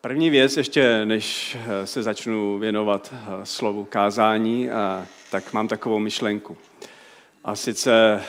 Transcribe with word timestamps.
První 0.00 0.30
věc, 0.30 0.56
ještě 0.56 1.04
než 1.04 1.56
se 1.84 2.02
začnu 2.02 2.58
věnovat 2.58 3.14
slovu 3.44 3.84
kázání, 3.84 4.68
tak 5.30 5.52
mám 5.52 5.68
takovou 5.68 5.98
myšlenku. 5.98 6.56
A 7.44 7.56
sice 7.56 8.22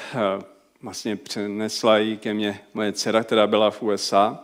vlastně 0.82 1.16
přenesla 1.16 1.98
ji 1.98 2.18
ke 2.18 2.34
mně 2.34 2.60
moje 2.74 2.94
dcera, 2.94 3.24
která 3.24 3.48
byla 3.48 3.72
v 3.72 3.82
USA 3.84 4.40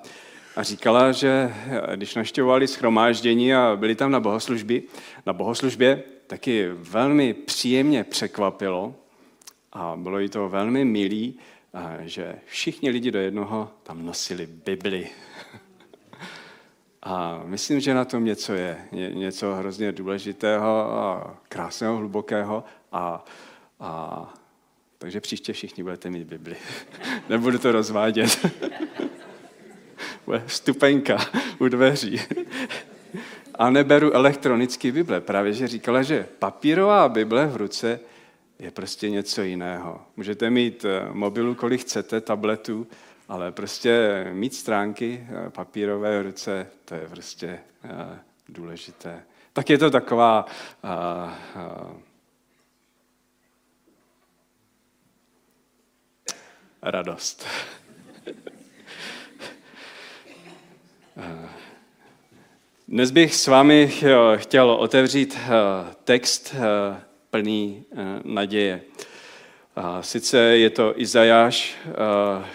a 0.56 0.64
říkala, 0.64 1.12
že 1.12 1.54
když 1.96 2.16
naštěvovali 2.16 2.68
schromáždění 2.68 3.54
a 3.54 3.76
byli 3.76 3.96
tam 3.96 4.12
na 4.12 4.20
bohoslužbě, 4.20 4.82
na 5.26 5.34
bohoslužbě, 5.34 6.04
taky 6.28 6.68
velmi 6.74 7.34
příjemně 7.34 8.04
překvapilo 8.04 8.96
a 9.74 9.96
bylo 9.96 10.20
jí 10.20 10.30
to 10.30 10.50
velmi 10.50 10.86
milý, 10.86 11.40
že 12.00 12.36
všichni 12.46 12.90
lidi 12.90 13.12
do 13.12 13.20
jednoho 13.20 13.72
tam 13.84 14.06
nosili 14.06 14.46
Bibli. 14.66 15.08
A 17.10 17.42
myslím, 17.46 17.80
že 17.80 17.94
na 17.94 18.06
tom 18.06 18.26
něco 18.26 18.54
je, 18.54 18.78
něco 18.92 19.54
hrozně 19.54 19.92
důležitého 19.92 21.00
a 21.00 21.38
krásného, 21.50 21.98
hlubokého. 21.98 22.64
A, 22.92 23.26
a, 23.80 24.34
takže 24.98 25.22
příště 25.22 25.54
všichni 25.54 25.84
budete 25.84 26.10
mít 26.10 26.28
Bibli. 26.28 26.56
Nebudu 27.30 27.60
to 27.60 27.72
rozvádět. 27.72 28.46
Bude 30.26 30.44
stupenka 30.48 31.18
u 31.60 31.68
dveří. 31.68 32.22
A 33.56 33.70
neberu 33.70 34.14
elektronický 34.14 34.92
Bible. 34.92 35.22
Právě, 35.22 35.54
že 35.54 35.68
říkala, 35.68 36.04
že 36.04 36.28
papírová 36.40 37.10
Bible 37.10 37.48
v 37.48 37.56
ruce 37.56 38.00
je 38.60 38.72
prostě 38.72 39.10
něco 39.10 39.42
jiného. 39.42 40.02
Můžete 40.18 40.50
mít 40.50 40.86
eh, 40.86 41.10
mobilu, 41.12 41.56
kolik 41.56 41.82
chcete, 41.82 42.22
tabletu, 42.22 42.88
ale 43.28 43.52
prostě 43.52 44.26
mít 44.34 44.56
stránky 44.56 45.28
eh, 45.30 45.50
papírové 45.50 46.20
v 46.20 46.26
ruce, 46.26 46.68
to 46.86 46.96
je 46.96 47.08
prostě 47.10 47.60
eh, 47.84 48.20
důležité. 48.50 49.24
Tak 49.54 49.70
je 49.70 49.78
to 49.78 49.90
taková 49.90 50.46
radost. 56.82 57.48
Dnes 62.88 63.12
bych 63.12 63.36
s 63.36 63.48
vámi 63.48 63.92
chtěl 64.36 64.72
otevřít 64.72 65.38
text 66.04 66.56
plný 67.30 67.86
naděje. 68.24 68.82
Sice 70.02 70.38
je 70.38 70.70
to 70.70 71.02
Izajáš, 71.02 71.78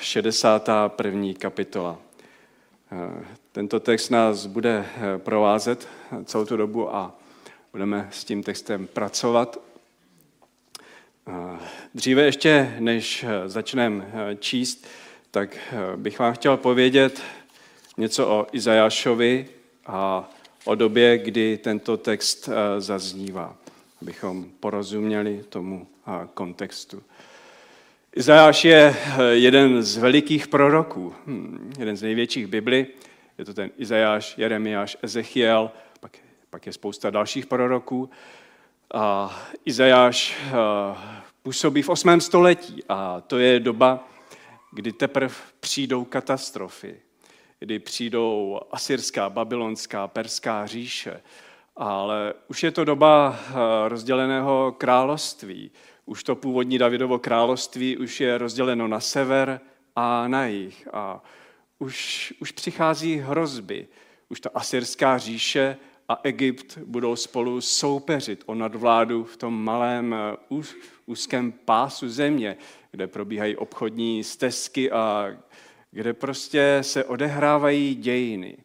61. 0.00 1.34
kapitola. 1.38 1.98
Tento 3.52 3.80
text 3.80 4.10
nás 4.10 4.46
bude 4.46 4.86
provázet 5.18 5.88
celou 6.24 6.44
tu 6.44 6.56
dobu 6.56 6.94
a 6.94 7.18
budeme 7.72 8.08
s 8.12 8.24
tím 8.24 8.42
textem 8.42 8.86
pracovat. 8.86 9.60
Dříve 11.94 12.22
ještě, 12.22 12.76
než 12.78 13.24
začneme 13.46 14.12
číst, 14.38 14.86
tak 15.30 15.58
bych 15.96 16.18
vám 16.18 16.34
chtěl 16.34 16.56
povědět 16.56 17.22
něco 17.96 18.28
o 18.28 18.46
Izajášovi 18.52 19.48
a 19.86 20.30
o 20.64 20.74
době, 20.74 21.18
kdy 21.18 21.58
tento 21.58 21.96
text 21.96 22.48
zaznívá, 22.78 23.56
abychom 24.02 24.44
porozuměli 24.60 25.44
tomu 25.48 25.86
kontextu. 26.34 27.02
Izajáš 28.16 28.64
je 28.64 28.96
eh, 28.96 29.22
jeden 29.22 29.82
z 29.82 29.96
velikých 29.96 30.48
proroků, 30.48 31.14
hm, 31.26 31.72
jeden 31.78 31.96
z 31.96 32.02
největších 32.02 32.46
Bibli. 32.46 32.86
Je 33.38 33.44
to 33.44 33.54
ten 33.54 33.70
Izajáš, 33.76 34.38
Jeremiáš, 34.38 34.96
Ezechiel, 35.02 35.70
pak, 36.00 36.18
pak 36.50 36.66
je 36.66 36.72
spousta 36.72 37.10
dalších 37.10 37.46
proroků. 37.46 38.10
A 38.94 39.36
Izajáš 39.64 40.36
eh, 40.46 40.52
působí 41.42 41.82
v 41.82 41.88
8. 41.88 42.20
století 42.20 42.84
a 42.88 43.20
to 43.20 43.38
je 43.38 43.60
doba, 43.60 44.08
kdy 44.72 44.92
teprve 44.92 45.34
přijdou 45.60 46.04
katastrofy, 46.04 46.96
kdy 47.58 47.78
přijdou 47.78 48.60
asyrská, 48.70 49.30
babylonská, 49.30 50.08
perská 50.08 50.66
říše, 50.66 51.22
ale 51.76 52.34
už 52.48 52.62
je 52.62 52.70
to 52.70 52.84
doba 52.84 53.38
eh, 53.38 53.54
rozděleného 53.88 54.74
království, 54.78 55.70
už 56.12 56.24
to 56.24 56.36
původní 56.36 56.78
Davidovo 56.78 57.18
království 57.18 57.96
už 57.96 58.20
je 58.20 58.38
rozděleno 58.38 58.88
na 58.88 59.00
sever 59.00 59.60
a 59.96 60.28
na 60.28 60.46
jih. 60.46 60.88
A 60.92 61.22
už, 61.78 62.34
už 62.40 62.52
přichází 62.52 63.16
hrozby. 63.16 63.88
Už 64.28 64.40
ta 64.40 64.50
asyrská 64.54 65.18
říše 65.18 65.76
a 66.08 66.20
Egypt 66.22 66.78
budou 66.84 67.16
spolu 67.16 67.60
soupeřit 67.60 68.42
o 68.46 68.54
nadvládu 68.54 69.24
v 69.24 69.36
tom 69.36 69.64
malém 69.64 70.14
eh, 70.14 70.58
úzkém 71.06 71.52
pásu 71.52 72.08
země, 72.08 72.56
kde 72.90 73.06
probíhají 73.06 73.56
obchodní 73.56 74.24
stezky 74.24 74.90
a 74.90 75.28
kde 75.90 76.12
prostě 76.12 76.78
se 76.80 77.04
odehrávají 77.04 77.94
dějiny. 77.94 78.56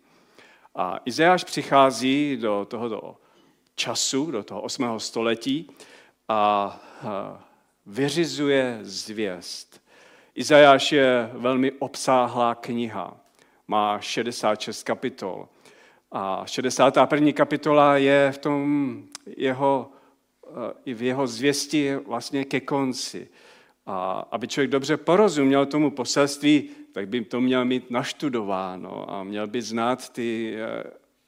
A 0.75 0.99
Izajáš 1.05 1.43
přichází 1.43 2.37
do 2.41 2.67
tohoto 2.69 3.17
času, 3.75 4.31
do 4.31 4.43
toho 4.43 4.61
8. 4.61 4.99
století 4.99 5.71
a 6.27 6.79
vyřizuje 7.85 8.79
zvěst. 8.81 9.81
Izajáš 10.35 10.91
je 10.91 11.29
velmi 11.33 11.71
obsáhlá 11.71 12.55
kniha. 12.55 13.17
Má 13.67 13.99
66 13.99 14.83
kapitol. 14.83 15.47
A 16.11 16.43
61. 16.45 17.31
kapitola 17.31 17.97
je 17.97 18.31
v 18.31 18.37
tom 18.37 19.03
jeho, 19.37 19.91
i 20.85 20.93
v 20.93 21.01
jeho 21.01 21.27
zvěsti 21.27 21.95
vlastně 21.95 22.45
ke 22.45 22.59
konci. 22.59 23.27
A 23.85 24.27
aby 24.31 24.47
člověk 24.47 24.71
dobře 24.71 24.97
porozuměl 24.97 25.65
tomu 25.65 25.91
poselství, 25.91 26.69
tak 26.91 27.07
by 27.07 27.25
to 27.25 27.41
měl 27.41 27.65
mít 27.65 27.91
naštudováno 27.91 29.11
a 29.13 29.23
měl 29.23 29.47
by 29.47 29.61
znát 29.61 30.09
ty 30.09 30.57
e, 30.59 30.83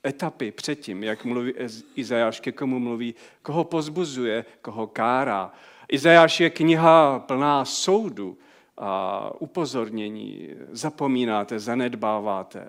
etapy 0.06 0.52
předtím, 0.52 1.04
jak 1.04 1.26
mluví 1.26 1.54
Izajáš, 1.96 2.40
ke 2.40 2.52
komu 2.52 2.80
mluví, 2.80 3.16
koho 3.42 3.64
pozbuzuje, 3.64 4.46
koho 4.62 4.88
kárá. 4.88 5.52
Izajáš 5.92 6.40
je 6.40 6.50
kniha 6.50 7.20
plná 7.20 7.66
soudu 7.66 8.38
a 8.78 9.32
upozornění. 9.40 10.50
Zapomínáte, 10.72 11.59
zanedbáváte. 11.59 12.68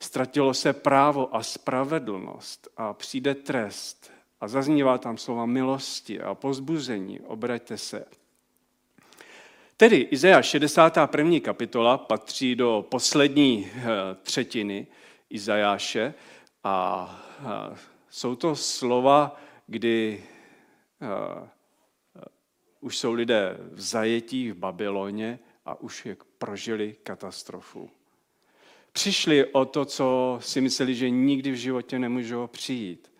Ztratilo 0.00 0.54
se 0.54 0.72
právo 0.72 1.36
a 1.36 1.42
spravedlnost 1.42 2.68
a 2.76 2.92
přijde 2.94 3.34
trest. 3.34 4.10
A 4.40 4.48
zaznívá 4.48 4.98
tam 4.98 5.18
slova 5.18 5.46
milosti 5.46 6.20
a 6.20 6.34
pozbuzení. 6.34 7.20
Obraťte 7.20 7.78
se. 7.78 8.04
Tedy 9.76 9.96
Izajáš 9.96 10.46
61. 10.46 11.40
kapitola 11.40 11.98
patří 11.98 12.54
do 12.54 12.86
poslední 12.88 13.70
eh, 13.76 13.82
třetiny 14.22 14.86
Izajáše 15.34 16.14
a 16.64 17.06
jsou 18.10 18.36
to 18.36 18.56
slova, 18.56 19.40
kdy 19.66 20.24
už 22.80 22.98
jsou 22.98 23.12
lidé 23.12 23.56
v 23.70 23.80
zajetí 23.80 24.50
v 24.50 24.56
Babyloně 24.56 25.38
a 25.64 25.80
už 25.80 26.06
je 26.06 26.16
prožili 26.38 26.96
katastrofu. 27.02 27.90
Přišli 28.92 29.46
o 29.52 29.64
to, 29.64 29.84
co 29.84 30.38
si 30.42 30.60
mysleli, 30.60 30.94
že 30.94 31.10
nikdy 31.10 31.50
v 31.50 31.54
životě 31.54 31.98
nemůžou 31.98 32.46
přijít. 32.46 33.12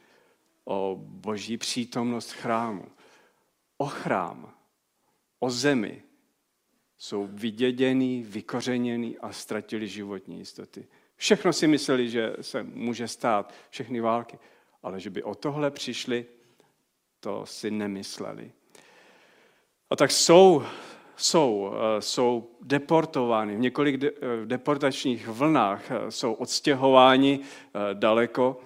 O 0.65 0.97
boží 1.01 1.59
přítomnost 1.59 2.33
chrámu. 2.33 2.85
O 3.79 3.87
chrám, 3.87 4.55
o 5.39 5.51
zemi. 5.51 6.03
Jsou 6.99 7.27
vyděděný, 7.27 8.23
vykořeněný 8.23 9.19
a 9.19 9.33
ztratili 9.33 9.89
životní 9.89 10.39
jistoty. 10.39 10.89
Všechno 11.23 11.53
si 11.53 11.67
mysleli, 11.67 12.11
že 12.11 12.33
se 12.41 12.63
může 12.63 13.09
stát, 13.09 13.55
všechny 13.71 14.01
války. 14.01 14.39
Ale 14.83 15.01
že 15.01 15.11
by 15.11 15.23
o 15.23 15.35
tohle 15.35 15.71
přišli, 15.71 16.27
to 17.21 17.47
si 17.47 17.71
nemysleli. 17.71 18.53
A 19.91 19.97
tak 19.97 20.11
jsou, 20.11 20.63
jsou, 21.17 21.73
eh, 21.75 22.03
jsou 22.03 22.51
deportovány 22.63 23.57
v 23.57 23.61
několik 23.61 24.05
eh, 24.05 24.11
deportačních 24.45 25.29
vlnách, 25.29 25.91
eh, 25.91 26.11
jsou 26.11 26.33
odstěhováni 26.33 27.41
daleko, 27.93 28.61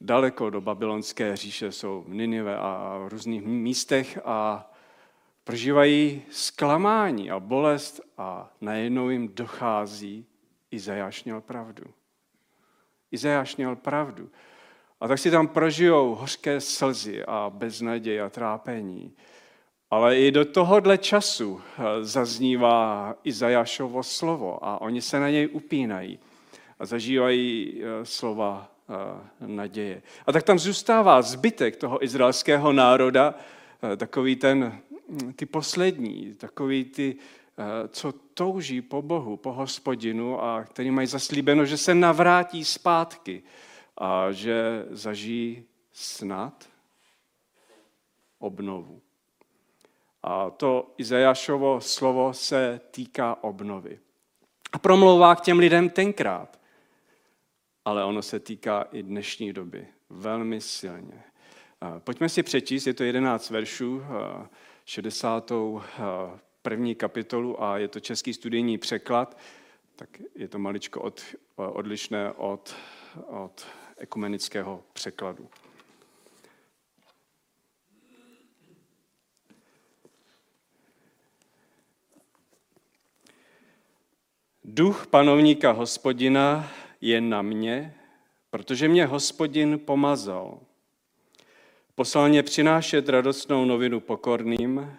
daleko 0.00 0.50
do 0.50 0.60
babylonské 0.60 1.36
říše, 1.36 1.72
jsou 1.72 2.04
v 2.08 2.14
Ninive 2.14 2.58
a 2.58 2.98
v 3.04 3.08
různých 3.08 3.42
místech 3.42 4.18
a 4.24 4.70
prožívají 5.44 6.22
zklamání 6.30 7.30
a 7.30 7.40
bolest 7.40 8.00
a 8.18 8.52
najednou 8.60 9.10
jim 9.10 9.28
dochází, 9.28 10.26
Izajáš 10.74 11.24
měl 11.24 11.40
pravdu. 11.40 11.84
Izajáš 13.10 13.56
měl 13.56 13.76
pravdu. 13.76 14.30
A 15.00 15.08
tak 15.08 15.18
si 15.18 15.30
tam 15.30 15.48
prožijou 15.48 16.14
hořké 16.14 16.60
slzy 16.60 17.24
a 17.24 17.50
beznaděj 17.54 18.20
a 18.20 18.30
trápení. 18.30 19.16
Ale 19.90 20.18
i 20.18 20.30
do 20.30 20.44
tohohle 20.44 20.98
času 20.98 21.60
eh, 21.60 22.04
zaznívá 22.04 23.14
Izajášovo 23.24 24.02
slovo 24.02 24.64
a 24.64 24.80
oni 24.80 25.02
se 25.02 25.20
na 25.20 25.30
něj 25.30 25.48
upínají. 25.52 26.18
a 26.78 26.86
zažívají 26.86 27.82
slova 28.02 28.70
naděje. 29.40 30.02
A 30.26 30.32
tak 30.32 30.42
tam 30.42 30.58
zůstává 30.58 31.22
zbytek 31.22 31.76
toho 31.76 32.04
izraelského 32.04 32.72
národa, 32.72 33.34
takový 33.96 34.36
ten, 34.36 34.78
ty 35.36 35.46
poslední, 35.46 36.34
takový 36.34 36.84
ty, 36.84 37.16
co 37.88 38.12
touží 38.12 38.82
po 38.82 39.02
Bohu, 39.02 39.36
po 39.36 39.52
hospodinu 39.52 40.42
a 40.42 40.64
který 40.64 40.90
mají 40.90 41.06
zaslíbeno, 41.06 41.64
že 41.64 41.76
se 41.76 41.94
navrátí 41.94 42.64
zpátky 42.64 43.42
a 43.98 44.32
že 44.32 44.86
zažijí 44.90 45.64
snad 45.92 46.68
obnovu. 48.38 49.00
A 50.22 50.50
to 50.50 50.94
Izajašovo 50.98 51.80
slovo 51.80 52.32
se 52.32 52.80
týká 52.90 53.44
obnovy. 53.44 53.98
A 54.72 54.78
promlouvá 54.78 55.36
k 55.36 55.40
těm 55.40 55.58
lidem 55.58 55.90
tenkrát. 55.90 56.60
Ale 57.84 58.04
ono 58.04 58.22
se 58.22 58.40
týká 58.40 58.86
i 58.92 59.02
dnešní 59.02 59.52
doby. 59.52 59.86
Velmi 60.10 60.60
silně. 60.60 61.22
Pojďme 61.98 62.28
si 62.28 62.42
přečíst, 62.42 62.86
je 62.86 62.94
to 62.94 63.04
11 63.04 63.50
veršů, 63.50 64.02
60. 64.84 65.52
první 66.64 66.94
kapitolu 66.94 67.62
a 67.62 67.78
je 67.78 67.88
to 67.88 68.00
český 68.00 68.34
studijní 68.34 68.78
překlad, 68.78 69.38
tak 69.96 70.08
je 70.34 70.48
to 70.48 70.58
maličko 70.58 71.00
od, 71.00 71.22
odlišné 71.56 72.32
od, 72.32 72.74
od 73.26 73.66
ekumenického 73.96 74.82
překladu. 74.92 75.48
Duch 84.64 85.06
panovníka 85.06 85.70
hospodina 85.70 86.72
je 87.00 87.20
na 87.20 87.42
mě, 87.42 87.94
protože 88.50 88.88
mě 88.88 89.06
hospodin 89.06 89.78
pomazal. 89.78 90.60
Poslal 91.94 92.28
mě 92.28 92.42
přinášet 92.42 93.08
radostnou 93.08 93.64
novinu 93.64 94.00
pokorným, 94.00 94.98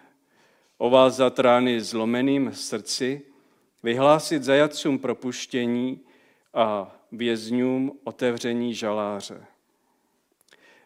ovázat 0.78 1.38
rány 1.38 1.80
zlomeným 1.80 2.52
srdci, 2.54 3.22
vyhlásit 3.82 4.42
zajatcům 4.42 4.98
propuštění 4.98 6.00
a 6.54 6.96
vězňům 7.12 7.98
otevření 8.04 8.74
žaláře. 8.74 9.46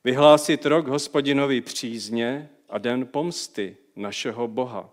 Vyhlásit 0.05 0.67
rok 0.67 0.87
hospodinovi 0.87 1.61
přízně 1.61 2.51
a 2.69 2.79
den 2.79 3.07
pomsty 3.07 3.77
našeho 3.97 4.49
Boha. 4.49 4.91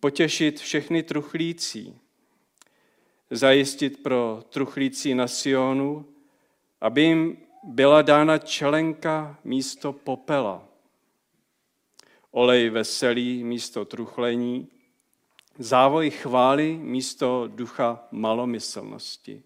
Potěšit 0.00 0.60
všechny 0.60 1.02
truchlící, 1.02 1.98
zajistit 3.30 4.02
pro 4.02 4.42
truchlící 4.48 5.14
na 5.14 5.28
Sionu, 5.28 6.06
aby 6.80 7.02
jim 7.02 7.36
byla 7.62 8.02
dána 8.02 8.38
čelenka 8.38 9.38
místo 9.44 9.92
popela, 9.92 10.68
olej 12.32 12.70
veselý 12.70 13.44
místo 13.44 13.84
truchlení, 13.84 14.68
závoj 15.58 16.10
chvály 16.10 16.78
místo 16.82 17.48
ducha 17.54 18.08
malomyslnosti. 18.10 19.42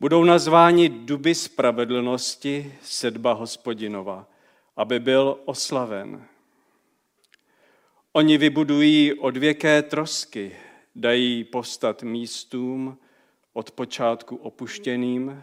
Budou 0.00 0.24
nazváni 0.24 0.88
duby 0.88 1.34
spravedlnosti 1.34 2.74
sedba 2.82 3.32
hospodinova, 3.32 4.26
aby 4.76 5.00
byl 5.00 5.38
oslaven. 5.44 6.24
Oni 8.12 8.38
vybudují 8.38 9.14
odvěké 9.14 9.82
trosky, 9.82 10.56
dají 10.94 11.44
postat 11.44 12.02
místům 12.02 12.98
od 13.52 13.70
počátku 13.70 14.36
opuštěným, 14.36 15.42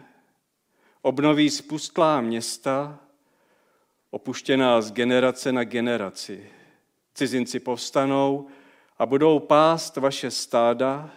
obnoví 1.02 1.50
spustlá 1.50 2.20
města, 2.20 2.98
opuštěná 4.10 4.80
z 4.80 4.92
generace 4.92 5.52
na 5.52 5.64
generaci. 5.64 6.46
Cizinci 7.14 7.60
povstanou 7.60 8.46
a 8.98 9.06
budou 9.06 9.38
pást 9.38 9.96
vaše 9.96 10.30
stáda 10.30 11.10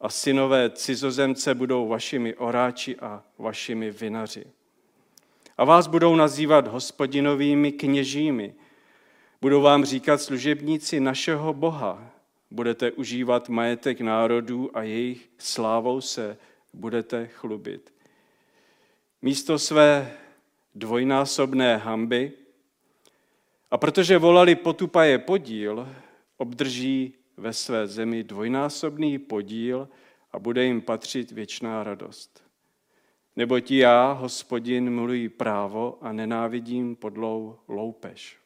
a 0.00 0.08
synové 0.08 0.70
cizozemce 0.70 1.54
budou 1.54 1.88
vašimi 1.88 2.34
oráči 2.34 2.96
a 2.96 3.22
vašimi 3.38 3.90
vinaři. 3.90 4.44
A 5.58 5.64
vás 5.64 5.86
budou 5.86 6.16
nazývat 6.16 6.66
hospodinovými 6.66 7.72
kněžími. 7.72 8.54
Budou 9.40 9.62
vám 9.62 9.84
říkat 9.84 10.20
služebníci 10.20 11.00
našeho 11.00 11.52
Boha. 11.54 12.10
Budete 12.50 12.90
užívat 12.90 13.48
majetek 13.48 14.00
národů 14.00 14.76
a 14.76 14.82
jejich 14.82 15.30
slávou 15.38 16.00
se 16.00 16.36
budete 16.72 17.26
chlubit. 17.26 17.92
Místo 19.22 19.58
své 19.58 20.16
dvojnásobné 20.74 21.76
hamby 21.76 22.32
a 23.70 23.78
protože 23.78 24.18
volali 24.18 24.54
potupaje 24.54 25.18
podíl, 25.18 25.88
obdrží 26.36 27.14
ve 27.36 27.52
své 27.52 27.86
zemi 27.86 28.24
dvojnásobný 28.24 29.18
podíl 29.18 29.88
a 30.32 30.38
bude 30.38 30.64
jim 30.64 30.80
patřit 30.80 31.30
věčná 31.32 31.84
radost. 31.84 32.42
Neboť 33.36 33.70
já, 33.70 34.12
hospodin, 34.12 34.90
miluji 34.90 35.28
právo 35.28 35.98
a 36.00 36.12
nenávidím 36.12 36.96
podlou 36.96 37.58
loupež. 37.68 38.36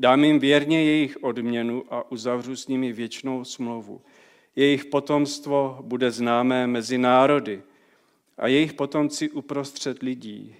Dám 0.00 0.24
jim 0.24 0.38
věrně 0.38 0.84
jejich 0.84 1.24
odměnu 1.24 1.84
a 1.90 2.10
uzavřu 2.12 2.56
s 2.56 2.68
nimi 2.68 2.92
věčnou 2.92 3.44
smlouvu. 3.44 4.00
Jejich 4.56 4.84
potomstvo 4.84 5.78
bude 5.82 6.10
známé 6.10 6.66
mezi 6.66 6.98
národy 6.98 7.62
a 8.38 8.46
jejich 8.46 8.72
potomci 8.72 9.30
uprostřed 9.30 10.02
lidí. 10.02 10.56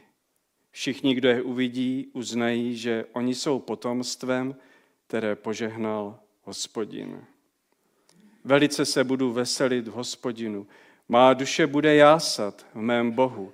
Všichni, 0.71 1.15
kdo 1.15 1.29
je 1.29 1.43
uvidí, 1.43 2.11
uznají, 2.13 2.77
že 2.77 3.05
oni 3.13 3.35
jsou 3.35 3.59
potomstvem, 3.59 4.57
které 5.07 5.37
požehnal 5.37 6.19
hospodin. 6.43 7.25
Velice 8.45 8.85
se 8.85 9.05
budu 9.05 9.33
veselit 9.33 9.89
v 9.89 9.93
hospodinu. 9.93 10.67
Má 11.09 11.35
duše 11.35 11.67
bude 11.67 11.95
jásat 11.95 12.67
v 12.75 12.81
mém 12.81 13.11
Bohu, 13.11 13.53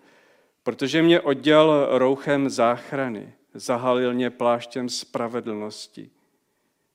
protože 0.63 1.03
mě 1.03 1.21
odděl 1.21 1.89
rouchem 1.91 2.51
záchrany, 2.51 3.33
zahalil 3.55 4.15
mě 4.15 4.31
pláštěm 4.31 4.89
spravedlnosti. 4.89 6.11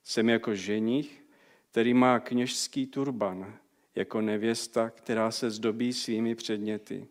Jsem 0.04 0.28
jako 0.28 0.54
ženich, 0.54 1.24
který 1.70 1.94
má 1.94 2.20
kněžský 2.20 2.86
turban, 2.86 3.54
jako 3.94 4.20
nevěsta, 4.20 4.90
která 4.90 5.30
se 5.30 5.50
zdobí 5.50 5.92
svými 5.92 6.34
předměty. 6.34 7.06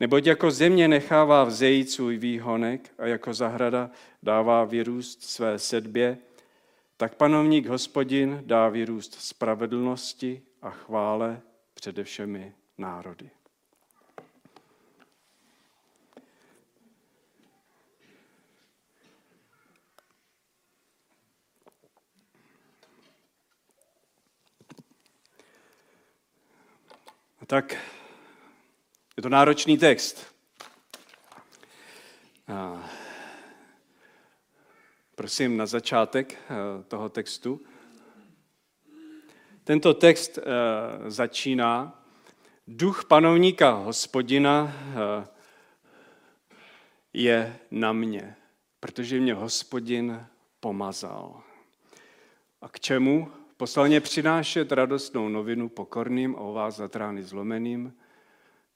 Neboť 0.00 0.26
jako 0.26 0.50
země 0.50 0.88
nechává 0.88 1.44
vzejít 1.44 1.90
svůj 1.90 2.18
výhonek 2.18 2.92
a 2.98 3.06
jako 3.06 3.34
zahrada 3.34 3.90
dává 4.22 4.64
vyrůst 4.64 5.22
své 5.22 5.58
sedbě, 5.58 6.18
tak 6.96 7.14
panovník 7.14 7.66
hospodin 7.66 8.42
dá 8.46 8.68
vyrůst 8.68 9.14
spravedlnosti 9.14 10.42
a 10.62 10.70
chvále 10.70 11.40
přede 11.74 12.04
všemi 12.04 12.54
národy. 12.78 13.30
Tak 27.46 27.76
je 29.16 29.22
to 29.22 29.28
náročný 29.28 29.78
text. 29.78 30.26
A 32.48 32.90
prosím 35.14 35.56
na 35.56 35.66
začátek 35.66 36.34
eh, 36.34 36.82
toho 36.88 37.08
textu. 37.08 37.60
Tento 39.64 39.94
text 39.94 40.38
eh, 40.38 40.42
začíná 41.10 42.02
Duch 42.68 43.04
panovníka 43.04 43.70
hospodina 43.70 44.72
eh, 44.72 45.26
je 47.12 47.58
na 47.70 47.92
mě, 47.92 48.36
protože 48.80 49.20
mě 49.20 49.34
hospodin 49.34 50.26
pomazal. 50.60 51.42
A 52.60 52.68
k 52.68 52.80
čemu? 52.80 53.32
Poslal 53.56 53.86
mě 53.86 54.00
přinášet 54.00 54.72
radostnou 54.72 55.28
novinu 55.28 55.68
pokorným 55.68 56.36
a 56.36 56.38
ovázat 56.38 56.96
rány 56.96 57.22
zlomeným 57.22 57.88
v 57.88 58.05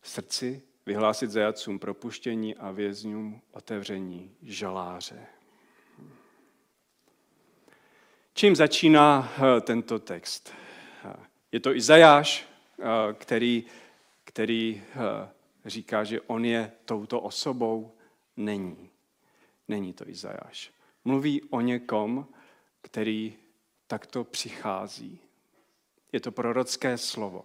srdci, 0.03 0.63
vyhlásit 0.87 1.31
zajacům 1.31 1.79
propuštění 1.79 2.57
a 2.57 2.71
vězňům 2.71 3.41
otevření 3.51 4.37
žaláře. 4.43 5.27
Čím 8.35 8.57
začíná 8.57 9.33
eh, 9.37 9.61
tento 9.61 9.99
text? 9.99 10.53
Eh, 11.05 11.17
je 11.53 11.61
to 11.61 11.77
Izajáš, 11.77 12.49
eh, 12.79 12.85
který, 13.15 13.65
který 14.25 14.83
říká, 15.65 16.05
že 16.05 16.21
on 16.21 16.45
je 16.45 16.73
touto 16.85 17.21
osobou. 17.21 17.93
Není. 18.37 18.91
Není 19.69 19.93
to 19.93 20.09
Izajáš. 20.09 20.73
Mluví 21.05 21.43
o 21.43 21.61
někom, 21.61 22.27
který 22.83 23.37
takto 23.87 24.25
přichází. 24.25 25.19
Je 26.13 26.21
to 26.21 26.33
prorocké 26.33 26.99
slovo. 26.99 27.45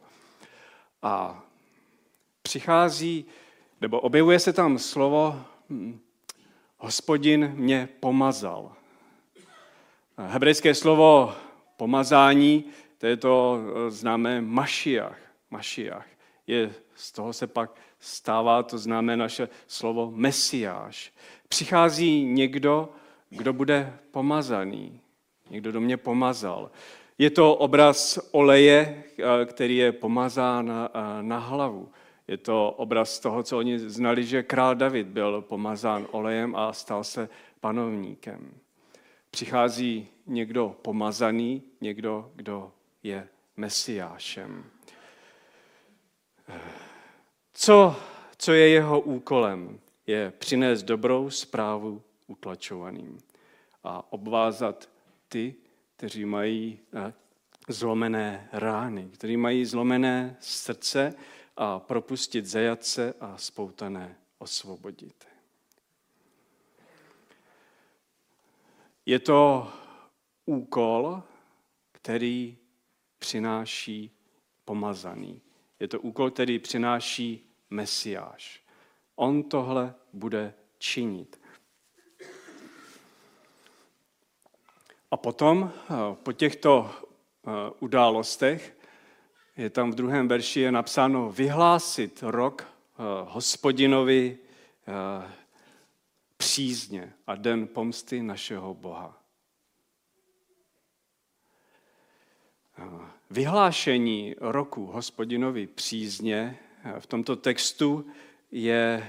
A 1.01 1.43
přichází, 2.55 3.25
nebo 3.81 3.99
objevuje 3.99 4.39
se 4.39 4.53
tam 4.53 4.79
slovo, 4.79 5.41
hm, 5.69 5.99
hospodin 6.77 7.51
mě 7.55 7.89
pomazal. 7.99 8.71
Hebrejské 10.17 10.73
slovo 10.73 11.35
pomazání, 11.77 12.65
to 12.97 13.07
je 13.07 13.17
to 13.17 13.59
eh, 13.59 13.91
známé 13.91 14.41
mašiach. 14.41 15.17
mašiach. 15.51 16.07
Je, 16.47 16.73
z 16.95 17.11
toho 17.11 17.33
se 17.33 17.47
pak 17.47 17.75
stává 17.99 18.63
to 18.63 18.77
známé 18.77 19.17
naše 19.17 19.49
slovo 19.67 20.11
mesiáš. 20.15 21.13
Přichází 21.47 22.23
někdo, 22.23 22.89
kdo 23.29 23.53
bude 23.53 23.93
pomazaný. 24.11 24.99
Někdo 25.49 25.71
do 25.71 25.81
mě 25.81 25.97
pomazal. 25.97 26.71
Je 27.17 27.29
to 27.29 27.55
obraz 27.55 28.19
oleje, 28.31 29.03
eh, 29.19 29.45
který 29.45 29.77
je 29.77 29.91
pomazán 29.91 30.71
eh, 30.71 30.89
na 31.21 31.39
hlavu. 31.39 31.91
Je 32.27 32.37
to 32.37 32.71
obraz 32.71 33.19
toho, 33.19 33.43
co 33.43 33.57
oni 33.57 33.79
znali, 33.79 34.23
že 34.25 34.43
král 34.43 34.75
David 34.75 35.07
byl 35.07 35.41
pomazán 35.41 36.07
olejem 36.11 36.55
a 36.55 36.73
stal 36.73 37.03
se 37.03 37.29
panovníkem. 37.59 38.53
Přichází 39.29 40.07
někdo 40.27 40.75
pomazaný, 40.81 41.63
někdo, 41.81 42.31
kdo 42.35 42.71
je 43.03 43.27
mesiášem. 43.57 44.65
Co, 47.53 47.95
co 48.37 48.53
je 48.53 48.69
jeho 48.69 48.99
úkolem? 48.99 49.79
Je 50.07 50.33
přinést 50.37 50.83
dobrou 50.83 51.29
zprávu 51.29 52.01
utlačovaným 52.27 53.17
a 53.83 54.13
obvázat 54.13 54.89
ty, 55.27 55.55
kteří 55.95 56.25
mají 56.25 56.79
eh, 56.93 57.13
zlomené 57.67 58.49
rány, 58.51 59.09
kteří 59.13 59.37
mají 59.37 59.65
zlomené 59.65 60.37
srdce 60.39 61.13
a 61.57 61.79
propustit 61.79 62.45
zajatce 62.45 63.13
a 63.19 63.37
spoutané 63.37 64.17
osvobodit. 64.37 65.27
Je 69.05 69.19
to 69.19 69.71
úkol, 70.45 71.23
který 71.91 72.57
přináší 73.19 74.11
pomazaný. 74.65 75.41
Je 75.79 75.87
to 75.87 76.01
úkol, 76.01 76.31
který 76.31 76.59
přináší 76.59 77.49
Mesiáš. 77.69 78.63
On 79.15 79.43
tohle 79.43 79.93
bude 80.13 80.53
činit. 80.77 81.41
A 85.11 85.17
potom, 85.17 85.71
eh, 85.73 86.15
po 86.23 86.33
těchto 86.33 86.91
eh, 86.91 87.51
událostech, 87.79 88.77
je 89.57 89.69
tam 89.69 89.91
v 89.91 89.95
druhém 89.95 90.27
verši 90.27 90.59
je 90.59 90.71
napsáno 90.71 91.31
vyhlásit 91.31 92.23
rok 92.23 92.61
eh, 92.61 93.03
hospodinovi 93.27 94.37
přízně 96.37 97.13
a 97.27 97.35
den 97.35 97.67
pomsty 97.67 98.23
našeho 98.23 98.73
Boha. 98.73 99.21
Vyhlášení 103.29 104.35
roku 104.39 104.85
hospodinovi 104.85 105.67
přízně 105.67 106.59
v 106.99 107.07
tomto 107.07 107.35
textu 107.35 108.05
je 108.51 109.07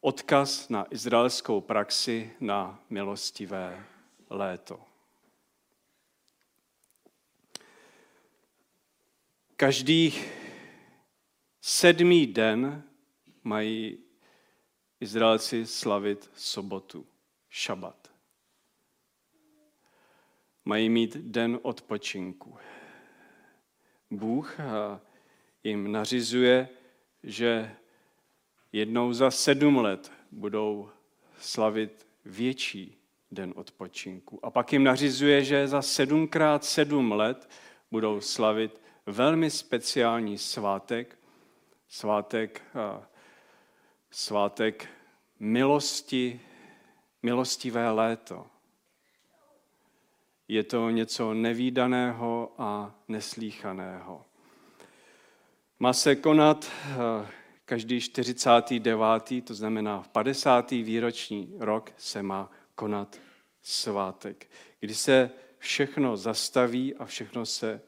odkaz 0.00 0.68
na 0.68 0.86
izraelskou 0.90 1.60
praxi 1.60 2.30
na 2.40 2.80
milostivé 2.90 3.86
léto. 4.30 4.89
Každý 9.60 10.14
sedmý 11.60 12.26
den 12.26 12.82
mají 13.44 13.98
Izraelci 15.00 15.66
slavit 15.66 16.30
sobotu, 16.34 17.06
šabat. 17.48 18.10
Mají 20.64 20.88
mít 20.88 21.16
den 21.16 21.58
odpočinku. 21.62 22.56
Bůh 24.10 24.56
jim 25.64 25.92
nařizuje, 25.92 26.68
že 27.22 27.76
jednou 28.72 29.12
za 29.12 29.30
sedm 29.30 29.76
let 29.76 30.12
budou 30.30 30.90
slavit 31.38 32.06
větší 32.24 32.96
den 33.30 33.52
odpočinku. 33.56 34.46
A 34.46 34.50
pak 34.50 34.72
jim 34.72 34.84
nařizuje, 34.84 35.44
že 35.44 35.68
za 35.68 35.82
sedmkrát 35.82 36.64
sedm 36.64 37.12
let 37.12 37.50
budou 37.90 38.20
slavit 38.20 38.80
velmi 39.10 39.50
speciální 39.50 40.38
svátek, 40.38 41.18
svátek, 41.88 42.62
svátek 44.10 44.88
milosti, 45.38 46.40
milostivé 47.22 47.90
léto. 47.90 48.46
Je 50.48 50.64
to 50.64 50.90
něco 50.90 51.34
nevýdaného 51.34 52.52
a 52.58 52.94
neslíchaného. 53.08 54.24
Má 55.78 55.92
se 55.92 56.16
konat 56.16 56.70
každý 57.64 58.00
49. 58.00 59.44
to 59.44 59.54
znamená 59.54 60.02
v 60.02 60.08
50. 60.08 60.70
výroční 60.70 61.54
rok 61.58 61.92
se 61.96 62.22
má 62.22 62.50
konat 62.74 63.20
svátek, 63.62 64.50
kdy 64.80 64.94
se 64.94 65.30
všechno 65.58 66.16
zastaví 66.16 66.94
a 66.94 67.04
všechno 67.04 67.46
se 67.46 67.80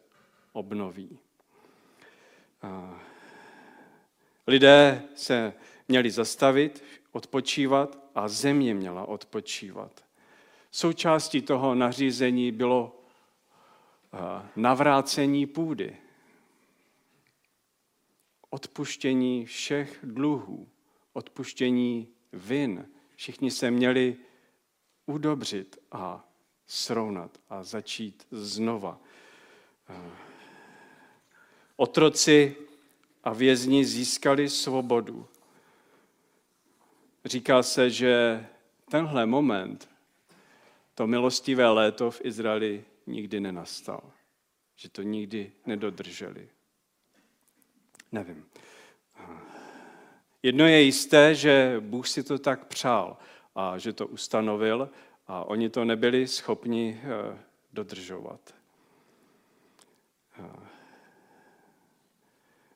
obnoví. 0.52 1.18
Lidé 4.46 5.02
se 5.14 5.52
měli 5.88 6.10
zastavit, 6.10 6.84
odpočívat 7.12 7.98
a 8.14 8.28
země 8.28 8.74
měla 8.74 9.08
odpočívat. 9.08 10.04
Součástí 10.70 11.42
toho 11.42 11.74
nařízení 11.74 12.52
bylo 12.52 13.04
navrácení 14.56 15.46
půdy, 15.46 15.96
odpuštění 18.50 19.46
všech 19.46 19.98
dluhů, 20.02 20.68
odpuštění 21.12 22.08
vin. 22.32 22.88
Všichni 23.16 23.50
se 23.50 23.70
měli 23.70 24.16
udobřit 25.06 25.78
a 25.92 26.28
srovnat 26.66 27.38
a 27.48 27.62
začít 27.62 28.26
znova. 28.30 29.00
Otroci 31.82 32.56
a 33.24 33.32
vězni 33.32 33.84
získali 33.84 34.48
svobodu. 34.48 35.26
Říká 37.24 37.62
se, 37.62 37.90
že 37.90 38.46
tenhle 38.90 39.26
moment, 39.26 39.88
to 40.94 41.06
milostivé 41.06 41.68
léto 41.68 42.10
v 42.10 42.20
Izraeli 42.24 42.84
nikdy 43.06 43.40
nenastal. 43.40 44.02
Že 44.76 44.88
to 44.88 45.02
nikdy 45.02 45.52
nedodrželi. 45.66 46.48
Nevím. 48.12 48.44
Jedno 50.42 50.66
je 50.66 50.82
jisté, 50.82 51.34
že 51.34 51.76
Bůh 51.80 52.08
si 52.08 52.22
to 52.22 52.38
tak 52.38 52.66
přál 52.66 53.16
a 53.54 53.78
že 53.78 53.92
to 53.92 54.06
ustanovil 54.06 54.90
a 55.26 55.44
oni 55.44 55.68
to 55.68 55.84
nebyli 55.84 56.28
schopni 56.28 57.00
eh, 57.02 57.38
dodržovat. 57.72 58.54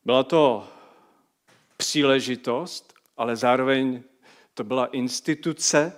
Eh, 0.06 0.12
byla 0.12 0.22
to 0.22 0.68
příležitost, 1.76 2.94
ale 3.16 3.36
zároveň 3.36 4.02
to 4.54 4.64
byla 4.64 4.86
instituce, 4.86 5.92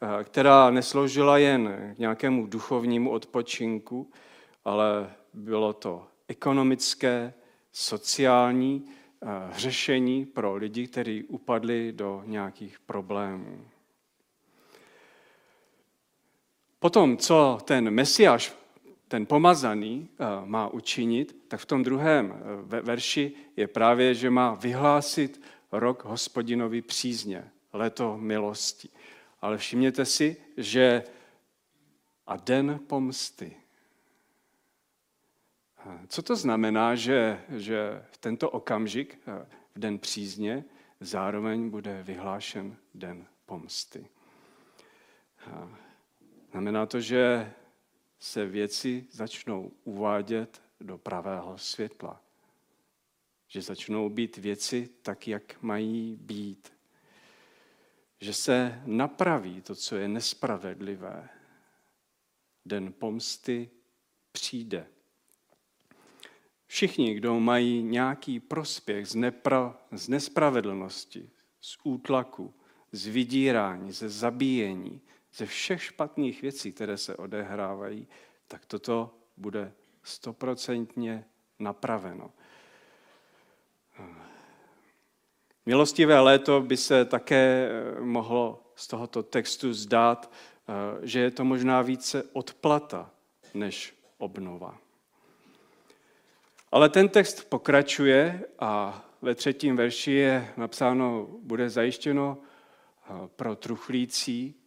eh, 0.00 0.24
která 0.24 0.70
nesloužila 0.70 1.38
jen 1.38 1.92
k 1.96 1.98
nějakému 1.98 2.46
duchovnímu 2.46 3.10
odpočinku, 3.10 4.10
ale 4.64 5.10
bylo 5.34 5.72
to 5.72 6.06
ekonomické, 6.28 7.34
sociální 7.72 8.84
řešení 9.52 10.26
pro 10.26 10.54
lidi, 10.54 10.86
kteří 10.86 11.24
upadli 11.24 11.92
do 11.92 12.22
nějakých 12.26 12.80
problémů. 12.80 13.64
Potom, 16.78 17.16
co 17.16 17.58
ten 17.64 17.90
mesiáš, 17.90 18.52
ten 19.10 19.26
pomazaný, 19.26 20.08
eh, 20.10 20.24
má 20.44 20.68
učinit, 20.68 21.36
tak 21.48 21.60
v 21.60 21.66
tom 21.66 21.82
druhém 21.82 22.30
eh, 22.30 22.80
verši 22.82 23.32
je 23.56 23.66
právě, 23.66 24.14
že 24.14 24.30
má 24.30 24.54
vyhlásit 24.54 25.42
rok 25.72 26.04
hospodinovi 26.04 26.82
přízně, 26.82 27.50
leto 27.72 28.18
milosti. 28.18 28.88
Ale 29.40 29.58
všimněte 29.58 30.04
si, 30.04 30.36
že 30.56 31.02
a 32.26 32.36
den 32.36 32.80
pomsty. 32.86 33.56
Eh, 35.86 35.98
co 36.08 36.22
to 36.22 36.36
znamená, 36.36 36.94
že, 36.94 37.40
že 37.56 38.06
v 38.10 38.18
tento 38.18 38.50
okamžik, 38.50 39.18
v 39.74 39.78
den 39.78 39.98
přízně, 39.98 40.64
zároveň 41.00 41.70
bude 41.70 42.02
vyhlášen 42.02 42.76
den 42.94 43.26
pomsty? 43.46 44.06
Znamená 46.50 46.86
to, 46.86 47.00
že 47.00 47.52
se 48.20 48.46
věci 48.46 49.06
začnou 49.10 49.72
uvádět 49.84 50.62
do 50.80 50.98
pravého 50.98 51.58
světla. 51.58 52.22
že 53.52 53.62
začnou 53.62 54.08
být 54.08 54.36
věci 54.36 54.88
tak, 55.02 55.28
jak 55.28 55.62
mají 55.62 56.16
být. 56.16 56.72
Že 58.20 58.34
se 58.34 58.82
napraví 58.86 59.62
to, 59.62 59.74
co 59.74 59.96
je 59.96 60.08
nespravedlivé. 60.08 61.28
Den 62.64 62.92
pomsty 62.92 63.70
přijde. 64.32 64.86
Všichni, 66.66 67.14
kdo 67.14 67.40
mají 67.40 67.82
nějaký 67.82 68.40
prospěch 68.40 69.06
z, 69.06 69.14
nepra, 69.14 69.78
z 69.92 70.08
nespravedlnosti, 70.08 71.30
z 71.60 71.78
útlaku, 71.84 72.54
z 72.92 73.06
vydírání, 73.06 73.92
ze 73.92 74.08
zabíjení, 74.08 75.00
ze 75.34 75.46
všech 75.46 75.82
špatných 75.82 76.42
věcí, 76.42 76.72
které 76.72 76.96
se 76.96 77.16
odehrávají, 77.16 78.08
tak 78.48 78.66
toto 78.66 79.14
bude 79.36 79.72
stoprocentně 80.02 81.24
napraveno. 81.58 82.30
Milostivé 85.66 86.20
léto 86.20 86.60
by 86.60 86.76
se 86.76 87.04
také 87.04 87.70
eh, 87.70 88.00
mohlo 88.00 88.72
z 88.74 88.86
tohoto 88.86 89.22
textu 89.22 89.72
zdát, 89.72 90.32
eh, 90.32 90.72
že 91.06 91.20
je 91.20 91.30
to 91.30 91.44
možná 91.44 91.82
více 91.82 92.22
odplata 92.32 93.10
než 93.54 93.94
obnova. 94.18 94.78
Ale 96.72 96.88
ten 96.88 97.08
text 97.08 97.48
pokračuje 97.48 98.44
a 98.58 99.04
ve 99.22 99.34
třetím 99.34 99.76
verši 99.76 100.12
je 100.12 100.52
napsáno, 100.56 101.26
bude 101.42 101.70
zajištěno 101.70 102.38
eh, 102.38 103.28
pro 103.36 103.56
truchlící 103.56 104.59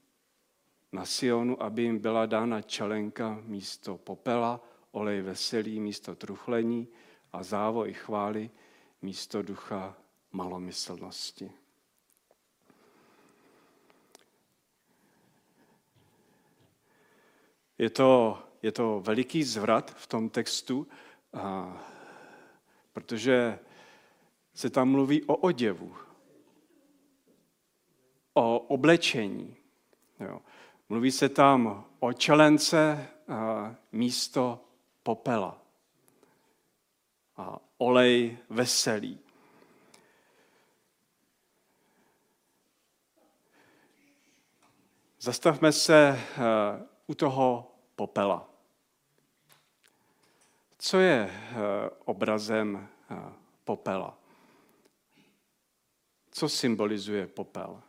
na 0.94 1.06
Sionu, 1.06 1.64
aby 1.64 1.82
jim 1.82 2.00
byla 2.00 2.26
dána 2.26 2.62
čelenka 2.62 3.42
místo 3.44 3.98
popela, 3.98 4.62
olej 4.92 5.22
veselý 5.22 5.80
místo 5.80 6.16
truchlení 6.16 6.88
a 7.34 7.44
závoj 7.44 7.94
chvály 7.94 8.50
místo 9.02 9.42
ducha 9.42 9.98
malomyslnosti. 10.32 11.52
Je 17.78 17.90
to, 17.90 18.40
je 18.62 18.72
to 18.72 19.00
veliký 19.00 19.44
zvrat 19.44 19.92
v 19.92 20.08
tom 20.08 20.30
textu, 20.30 20.88
a, 21.34 21.78
protože 22.94 23.60
se 24.54 24.70
tam 24.70 24.90
mluví 24.90 25.24
o 25.24 25.36
oděvu, 25.36 25.96
o 28.34 28.60
oblečení. 28.60 29.56
Jo. 30.20 30.42
Mluví 30.94 31.12
se 31.12 31.30
tam 31.30 31.86
o 32.00 32.14
čelence 32.14 33.10
místo 33.92 34.66
popela 35.04 35.62
a 37.38 37.60
olej 37.78 38.38
veselý. 38.50 39.20
Zastavme 45.20 45.72
se 45.72 46.20
u 47.08 47.16
toho 47.16 47.76
popela. 47.96 48.50
Co 50.78 51.00
je 51.00 51.32
obrazem 52.06 52.90
popela? 53.64 54.18
Co 56.32 56.50
symbolizuje 56.50 57.28
popel? 57.28 57.82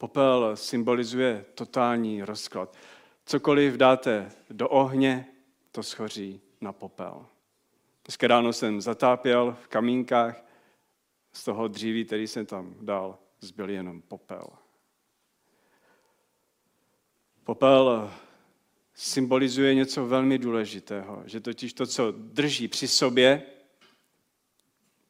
Popel 0.00 0.56
symbolizuje 0.56 1.44
totální 1.54 2.22
rozklad. 2.22 2.76
Cokoliv 3.24 3.74
dáte 3.74 4.32
do 4.50 4.68
ohně, 4.68 5.26
to 5.72 5.82
schoří 5.82 6.40
na 6.60 6.72
popel. 6.72 7.26
Dneska 8.04 8.26
ráno 8.26 8.52
jsem 8.52 8.80
zatápěl 8.80 9.56
v 9.62 9.68
kamínkách, 9.68 10.44
z 11.32 11.44
toho 11.44 11.68
dříví, 11.68 12.04
který 12.04 12.26
jsem 12.26 12.46
tam 12.46 12.74
dal, 12.80 13.18
zbyl 13.40 13.70
jenom 13.70 14.02
popel. 14.02 14.48
Popel 17.44 18.12
symbolizuje 18.94 19.74
něco 19.74 20.06
velmi 20.06 20.38
důležitého, 20.38 21.22
že 21.26 21.40
totiž 21.40 21.72
to, 21.72 21.86
co 21.86 22.10
drží 22.10 22.68
při 22.68 22.88
sobě, 22.88 23.42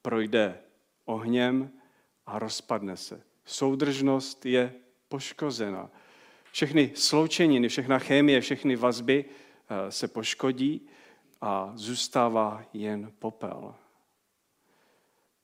projde 0.03 0.59
ohněm 1.05 1.71
a 2.27 2.38
rozpadne 2.38 2.97
se. 2.97 3.23
Soudržnost 3.45 4.47
je 4.47 4.75
poškozena. 5.11 5.90
Všechny 6.53 6.92
sloučeniny, 6.94 7.68
všechna 7.68 7.99
chemie, 7.99 8.40
všechny 8.40 8.77
vazby 8.77 9.25
eh, 9.25 9.92
se 9.92 10.09
poškodí 10.09 10.88
a 11.40 11.73
zůstává 11.75 12.64
jen 12.73 13.12
popel. 13.18 13.75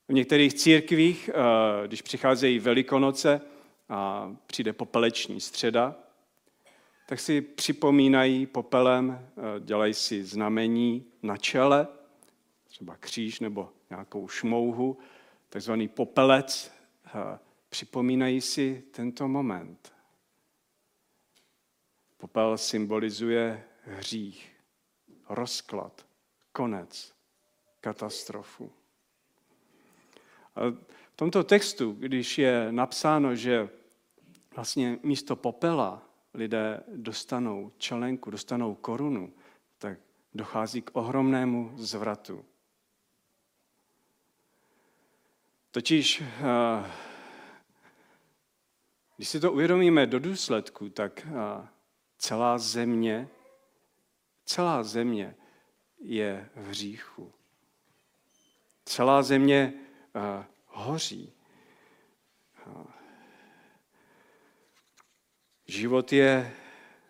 V 0.08 0.12
některých 0.12 0.54
církvích, 0.54 1.30
eh, 1.34 1.86
když 1.86 2.02
přicházejí 2.02 2.58
velikonoce 2.58 3.40
a 3.88 4.32
přijde 4.46 4.72
popeleční 4.72 5.40
středa, 5.40 5.94
tak 7.08 7.20
si 7.20 7.40
připomínají 7.40 8.46
popelem, 8.46 9.18
eh, 9.36 9.60
dělají 9.60 9.94
si 9.94 10.24
znamení 10.24 11.04
na 11.22 11.36
čele, 11.36 11.86
třeba 12.68 12.96
kříž 12.96 13.40
nebo 13.40 13.72
nějakou 13.90 14.28
šmouhu, 14.28 14.98
takzvaný 15.48 15.88
popelec, 15.88 16.72
připomínají 17.68 18.40
si 18.40 18.84
tento 18.90 19.28
moment. 19.28 19.92
Popel 22.16 22.58
symbolizuje 22.58 23.64
hřích, 23.82 24.56
rozklad, 25.28 26.06
konec, 26.52 27.14
katastrofu. 27.80 28.72
A 30.54 30.60
v 31.12 31.16
tomto 31.16 31.44
textu, 31.44 31.92
když 31.92 32.38
je 32.38 32.72
napsáno, 32.72 33.34
že 33.34 33.68
vlastně 34.54 34.98
místo 35.02 35.36
popela 35.36 36.02
lidé 36.34 36.82
dostanou 36.94 37.72
čelenku, 37.78 38.30
dostanou 38.30 38.74
korunu, 38.74 39.32
tak 39.78 39.98
dochází 40.34 40.82
k 40.82 40.90
ohromnému 40.92 41.72
zvratu. 41.76 42.44
Totiž, 45.70 46.22
eh, 46.22 46.90
když 49.16 49.28
si 49.28 49.40
to 49.40 49.52
uvědomíme 49.52 50.06
do 50.06 50.18
důsledku, 50.18 50.88
tak 50.88 51.26
eh, 51.26 51.68
celá 52.18 52.58
země, 52.58 53.28
celá 54.44 54.82
země 54.82 55.34
je 55.98 56.50
v 56.56 56.68
hříchu. 56.68 57.32
Celá 58.84 59.22
země 59.22 59.72
eh, 60.14 60.44
hoří. 60.66 61.32
Život 65.66 66.12
je 66.12 66.54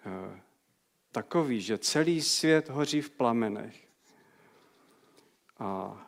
eh, 0.06 0.40
takový, 1.12 1.60
že 1.60 1.78
celý 1.78 2.22
svět 2.22 2.68
hoří 2.68 3.00
v 3.00 3.10
plamenech. 3.10 3.88
A 5.58 6.00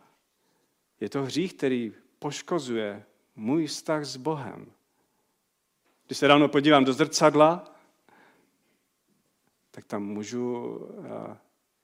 je 1.00 1.08
to 1.08 1.22
hřích, 1.22 1.54
který 1.54 1.94
poškozuje 2.18 3.04
můj 3.36 3.66
vztah 3.66 4.04
s 4.04 4.16
Bohem. 4.16 4.77
Když 6.08 6.18
se 6.18 6.28
ráno 6.28 6.48
podívám 6.48 6.84
do 6.84 6.92
zrcadla, 6.92 7.74
tak 9.70 9.84
tam 9.84 10.02
můžu 10.02 10.78
eh, 11.04 11.36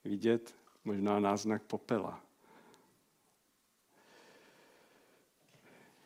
vidět 0.04 0.54
možná 0.84 1.20
náznak 1.20 1.62
popela. 1.62 2.20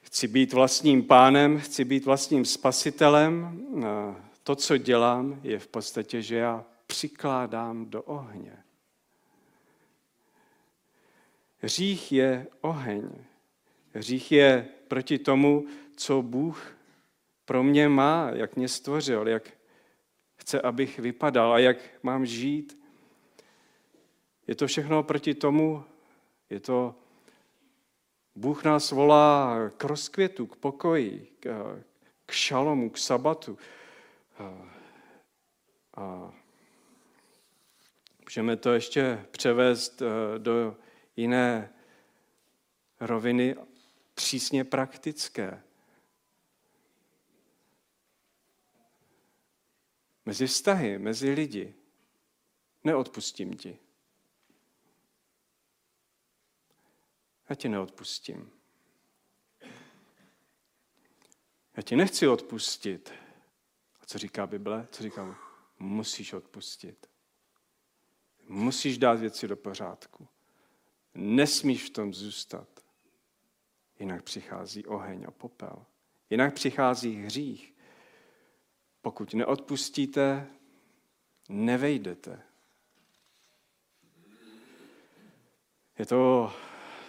Chci 0.01 0.29
být 0.29 0.53
vlastním 0.53 1.05
pánem, 1.05 1.59
chci 1.59 1.85
být 1.85 2.05
vlastním 2.05 2.45
spasitelem, 2.45 3.61
eh, 3.83 4.23
to, 4.43 4.57
co 4.57 4.77
dělám, 4.77 5.41
je 5.43 5.59
v 5.59 5.67
podstatě, 5.67 6.23
že 6.23 6.37
já 6.37 6.65
přikládám 6.87 7.91
do 7.91 8.03
ohně. 8.03 8.65
Hřích 11.59 12.13
je 12.13 12.47
oheň. 12.61 13.11
Hřích 13.93 14.33
je 14.33 14.69
proti 14.89 15.19
tomu, 15.19 15.67
co 15.97 16.23
Bůh 16.23 16.78
pro 17.49 17.63
mě 17.63 17.89
má, 17.89 18.31
jak 18.35 18.57
mě 18.57 18.69
stvořil, 18.69 19.29
jak 19.29 19.51
chce, 20.37 20.61
abych 20.61 20.99
vypadal 20.99 21.53
a 21.53 21.59
jak 21.59 21.77
mám 22.03 22.27
žít. 22.27 22.79
Je 24.47 24.55
to 24.55 24.67
všechno 24.67 25.03
proti 25.03 25.35
tomu, 25.35 25.85
je 26.51 26.61
to, 26.61 26.95
Bůh 28.35 28.65
nás 28.65 28.91
volá 28.91 29.57
k 29.77 29.85
rozkvětu, 29.85 30.47
k 30.47 30.57
pokoji, 30.57 31.37
k, 31.41 31.77
k 32.27 32.33
šalomu, 32.33 32.91
k 32.91 32.99
sabatu. 32.99 33.59
A 35.97 36.33
můžeme 38.25 38.57
to 38.57 38.73
ještě 38.73 39.25
převést 39.31 40.03
eh, 40.03 40.39
do 40.39 40.77
jiné 41.17 41.73
roviny, 43.01 43.57
přísně 44.15 44.65
praktické. 44.65 45.63
mezi 50.29 50.47
vztahy, 50.47 50.99
mezi 50.99 51.31
lidi. 51.31 51.75
Neodpustím 52.85 53.57
ti. 53.57 53.79
Já 57.49 57.55
ti 57.55 57.69
neodpustím. 57.69 58.51
Já 61.77 61.83
ti 61.83 61.97
nechci 61.97 62.29
odpustit. 62.29 63.13
A 64.01 64.07
co 64.07 64.19
říká 64.19 64.47
Bible? 64.47 64.89
Co 64.91 65.03
říká? 65.03 65.39
Musíš 65.79 66.33
odpustit. 66.33 67.11
Musíš 68.49 68.99
dát 68.99 69.21
věci 69.21 69.49
do 69.49 69.57
pořádku. 69.57 70.29
Nesmíš 71.15 71.85
v 71.85 71.91
tom 71.91 72.15
zůstat. 72.15 72.85
Jinak 73.99 74.23
přichází 74.23 74.87
oheň 74.87 75.25
a 75.29 75.31
popel. 75.31 75.87
Jinak 76.31 76.55
přichází 76.55 77.15
hřích. 77.15 77.78
Pokud 79.03 79.35
neodpustíte, 79.35 80.47
nevejdete. 81.49 82.43
Je 85.99 86.07
to 86.07 86.53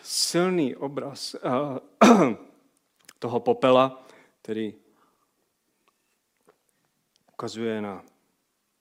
silný 0.04 0.76
obraz 0.76 1.36
eh, 1.36 1.40
toho 3.20 3.40
popela, 3.40 4.08
který 4.42 4.74
ukazuje 7.34 7.82
na 7.82 8.06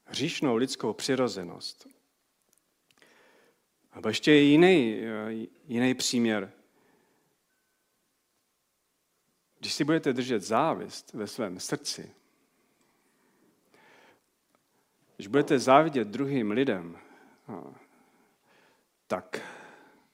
hříšnou 0.04 0.56
lidskou 0.56 0.92
přirozenost. 0.92 1.88
A 3.92 4.08
ještě 4.08 4.32
je 4.32 4.42
jiný, 4.42 5.00
eh, 5.02 5.46
jiný 5.64 5.94
příměr. 5.94 6.52
Když 9.58 9.72
si 9.72 9.84
budete 9.84 10.12
držet 10.12 10.42
závist 10.42 11.12
ve 11.12 11.26
svém 11.26 11.60
srdci, 11.60 12.14
když 15.18 15.26
budete 15.26 15.58
závidět 15.58 16.08
druhým 16.08 16.50
lidem, 16.50 16.98
tak, 19.06 19.40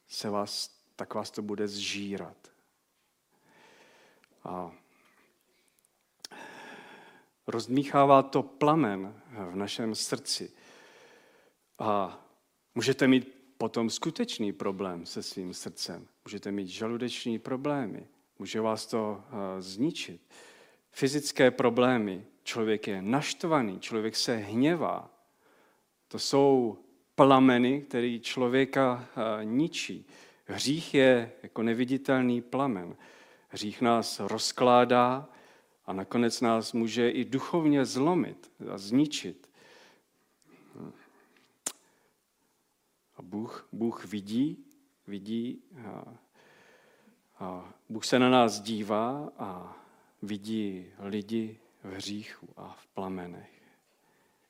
se 0.08 0.30
vás, 0.30 0.80
tak 0.96 1.14
vás 1.14 1.30
to 1.30 1.42
bude 1.42 1.68
zžírat. 1.68 2.36
A 4.44 4.72
rozdmíchává 7.46 8.22
to 8.22 8.42
plamen 8.42 9.22
v 9.50 9.56
našem 9.56 9.94
srdci. 9.94 10.52
A 11.78 12.20
můžete 12.74 13.06
mít 13.06 13.54
potom 13.58 13.90
skutečný 13.90 14.52
problém 14.52 15.06
se 15.06 15.22
svým 15.22 15.54
srdcem. 15.54 16.08
Můžete 16.24 16.52
mít 16.52 16.66
žaludeční 16.66 17.38
problémy. 17.38 18.08
Může 18.38 18.60
vás 18.60 18.86
to 18.86 19.24
zničit. 19.58 20.30
Fyzické 20.90 21.50
problémy. 21.50 22.26
Člověk 22.44 22.87
je 22.87 23.02
naštvaný, 23.02 23.80
člověk 23.80 24.16
se 24.16 24.37
hněvá. 24.37 25.11
To 26.09 26.18
jsou 26.18 26.78
plameny, 27.14 27.83
které 27.83 28.18
člověka 28.18 29.09
eh, 29.16 29.44
ničí. 29.44 30.07
Hřích 30.46 30.94
je 30.94 31.33
jako 31.42 31.62
neviditelný 31.62 32.42
plamen. 32.42 32.96
Hřích 33.48 33.80
nás 33.80 34.20
rozkládá 34.20 35.28
a 35.87 35.92
nakonec 35.92 36.40
nás 36.40 36.72
může 36.72 37.11
i 37.11 37.24
duchovně 37.24 37.85
zlomit 37.85 38.50
a 38.72 38.78
zničit. 38.78 39.48
A 43.16 43.22
Bůh, 43.22 43.68
Bůh 43.72 44.04
vidí, 44.04 44.64
vidí 45.07 45.62
a, 45.87 46.04
a 47.38 47.72
Bůh 47.88 48.04
se 48.04 48.18
na 48.18 48.30
nás 48.30 48.61
dívá 48.61 49.33
a 49.38 49.76
vidí 50.22 50.87
lidi 50.98 51.59
v 51.84 51.92
hříchu 51.92 52.48
a 52.56 52.76
v 52.80 52.86
plamenech. 52.86 53.50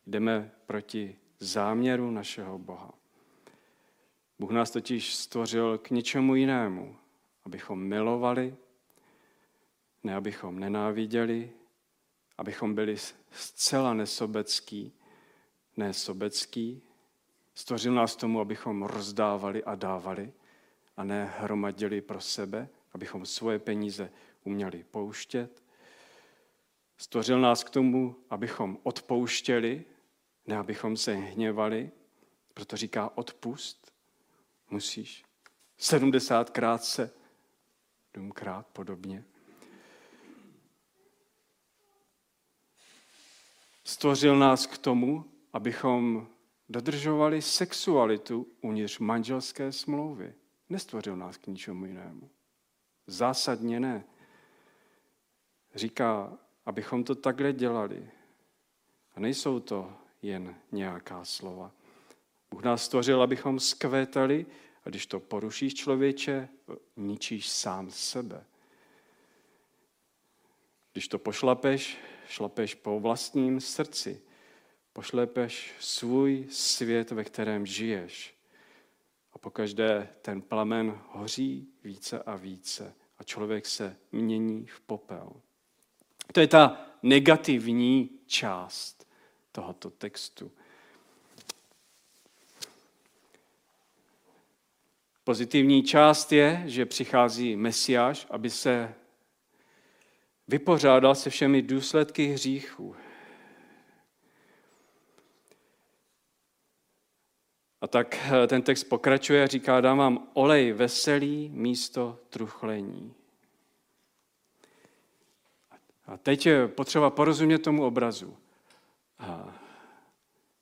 Jdeme 0.06 0.52
proti 0.66 1.18
záměru 1.38 2.10
našeho 2.10 2.58
Boha. 2.58 2.94
Bůh 4.38 4.50
nás 4.50 4.70
totiž 4.70 5.14
stvořil 5.14 5.78
k 5.78 5.90
ničemu 5.90 6.34
jinému, 6.34 6.96
abychom 7.44 7.84
milovali, 7.84 8.56
ne 10.02 10.14
abychom 10.14 10.58
nenáviděli, 10.58 11.52
abychom 12.38 12.74
byli 12.74 12.96
zcela 13.30 13.94
nesobecký, 13.94 14.92
ne 15.76 15.92
sobecký. 15.92 16.82
Stvořil 17.54 17.94
nás 17.94 18.16
tomu, 18.16 18.40
abychom 18.40 18.82
rozdávali 18.82 19.64
a 19.64 19.74
dávali 19.74 20.32
a 20.96 21.04
ne 21.04 21.34
hromadili 21.38 22.00
pro 22.00 22.20
sebe, 22.20 22.68
abychom 22.92 23.26
svoje 23.26 23.58
peníze 23.58 24.10
uměli 24.44 24.84
pouštět. 24.90 25.63
Stvořil 26.96 27.40
nás 27.40 27.64
k 27.64 27.70
tomu, 27.70 28.16
abychom 28.30 28.78
odpouštěli, 28.83 29.85
ne 30.46 30.57
abychom 30.57 30.96
se 30.96 31.14
hněvali, 31.14 31.90
proto 32.54 32.76
říká 32.76 33.18
odpust, 33.18 33.92
musíš. 34.70 35.24
Sedmdesátkrát 35.78 36.85
se, 36.85 37.11
důmkrát 38.14 38.66
podobně. 38.66 39.24
Stvořil 43.85 44.38
nás 44.38 44.66
k 44.66 44.78
tomu, 44.78 45.24
abychom 45.52 46.28
dodržovali 46.68 47.42
sexualitu 47.42 48.48
uvnitř 48.61 48.98
manželské 48.98 49.72
smlouvy. 49.72 50.35
Nestvořil 50.68 51.16
nás 51.16 51.37
k 51.37 51.46
ničemu 51.46 51.87
jinému. 51.87 52.30
Zásadně 53.07 53.80
ne. 53.80 54.04
Říká, 55.74 56.38
abychom 56.66 57.05
to 57.05 57.14
takhle 57.14 57.53
dělali. 57.53 58.11
A 59.14 59.20
nejsou 59.20 59.61
to 59.61 59.92
jen 60.22 60.55
nějaká 60.72 61.24
slova. 61.24 61.72
Bůh 62.50 62.62
nás 62.62 62.85
stvořil, 62.85 63.22
abychom 63.22 63.61
skvétali 63.61 64.46
a 64.85 64.88
když 64.88 65.07
to 65.07 65.20
porušíš 65.20 65.74
člověče, 65.74 66.48
ničíš 66.96 67.48
sám 67.48 67.90
sebe. 67.90 68.44
Když 70.92 71.09
to 71.09 71.18
pošlapeš, 71.18 71.98
šlapeš 72.29 72.74
po 72.74 73.00
vlastním 73.00 73.61
srdci. 73.61 74.22
Pošlepeš 74.92 75.74
svůj 75.81 76.46
svět, 76.50 77.11
ve 77.11 77.24
kterém 77.24 77.66
žiješ. 77.66 78.35
A 79.33 79.38
pokaždé 79.38 80.09
ten 80.22 80.42
plamen 80.42 81.00
hoří 81.09 81.68
více 81.85 82.22
a 82.22 82.37
více 82.37 82.94
a 83.18 83.22
člověk 83.22 83.66
se 83.66 83.96
mění 84.12 84.66
v 84.66 84.81
popel. 84.81 85.33
To 86.32 86.40
je 86.40 86.46
ta 86.46 86.87
negativní 87.02 88.10
část 88.26 89.08
tohoto 89.52 89.90
textu. 89.90 90.52
Pozitivní 95.24 95.82
část 95.82 96.32
je, 96.32 96.62
že 96.66 96.87
přichází 96.87 97.56
Mesiáš, 97.56 98.26
aby 98.30 98.50
se 98.50 98.94
vypořádal 100.48 101.14
se 101.14 101.30
všemi 101.30 101.62
důsledky 101.62 102.26
hříchů. 102.26 102.96
A 107.80 107.87
tak 107.87 108.16
eh, 108.16 108.46
ten 108.46 108.62
text 108.62 108.84
pokračuje 108.84 109.42
a 109.44 109.46
říká, 109.46 109.80
dám 109.80 109.98
vám 109.98 110.28
olej 110.32 110.72
veselý 110.72 111.50
místo 111.52 112.18
truchlení. 112.28 113.14
A 116.06 116.16
teď 116.16 116.46
je 116.46 116.68
potřeba 116.68 117.10
porozumět 117.10 117.58
tomu 117.58 117.84
obrazu. 117.84 118.36
A 119.18 119.54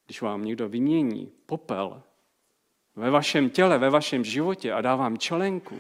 když 0.07 0.23
vám 0.23 0.45
někdo 0.45 0.69
vymění 0.69 1.33
popel 1.47 2.03
ve 2.97 3.11
vašem 3.11 3.51
těle, 3.51 3.79
ve 3.79 3.91
vašem 3.91 4.25
životě 4.25 4.73
a 4.73 4.81
dá 4.81 4.97
vám 4.97 5.19
čelenku 5.19 5.79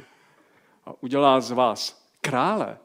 a 0.84 0.94
udělá 1.00 1.40
z 1.40 1.50
vás 1.50 2.08
krále, 2.20 2.78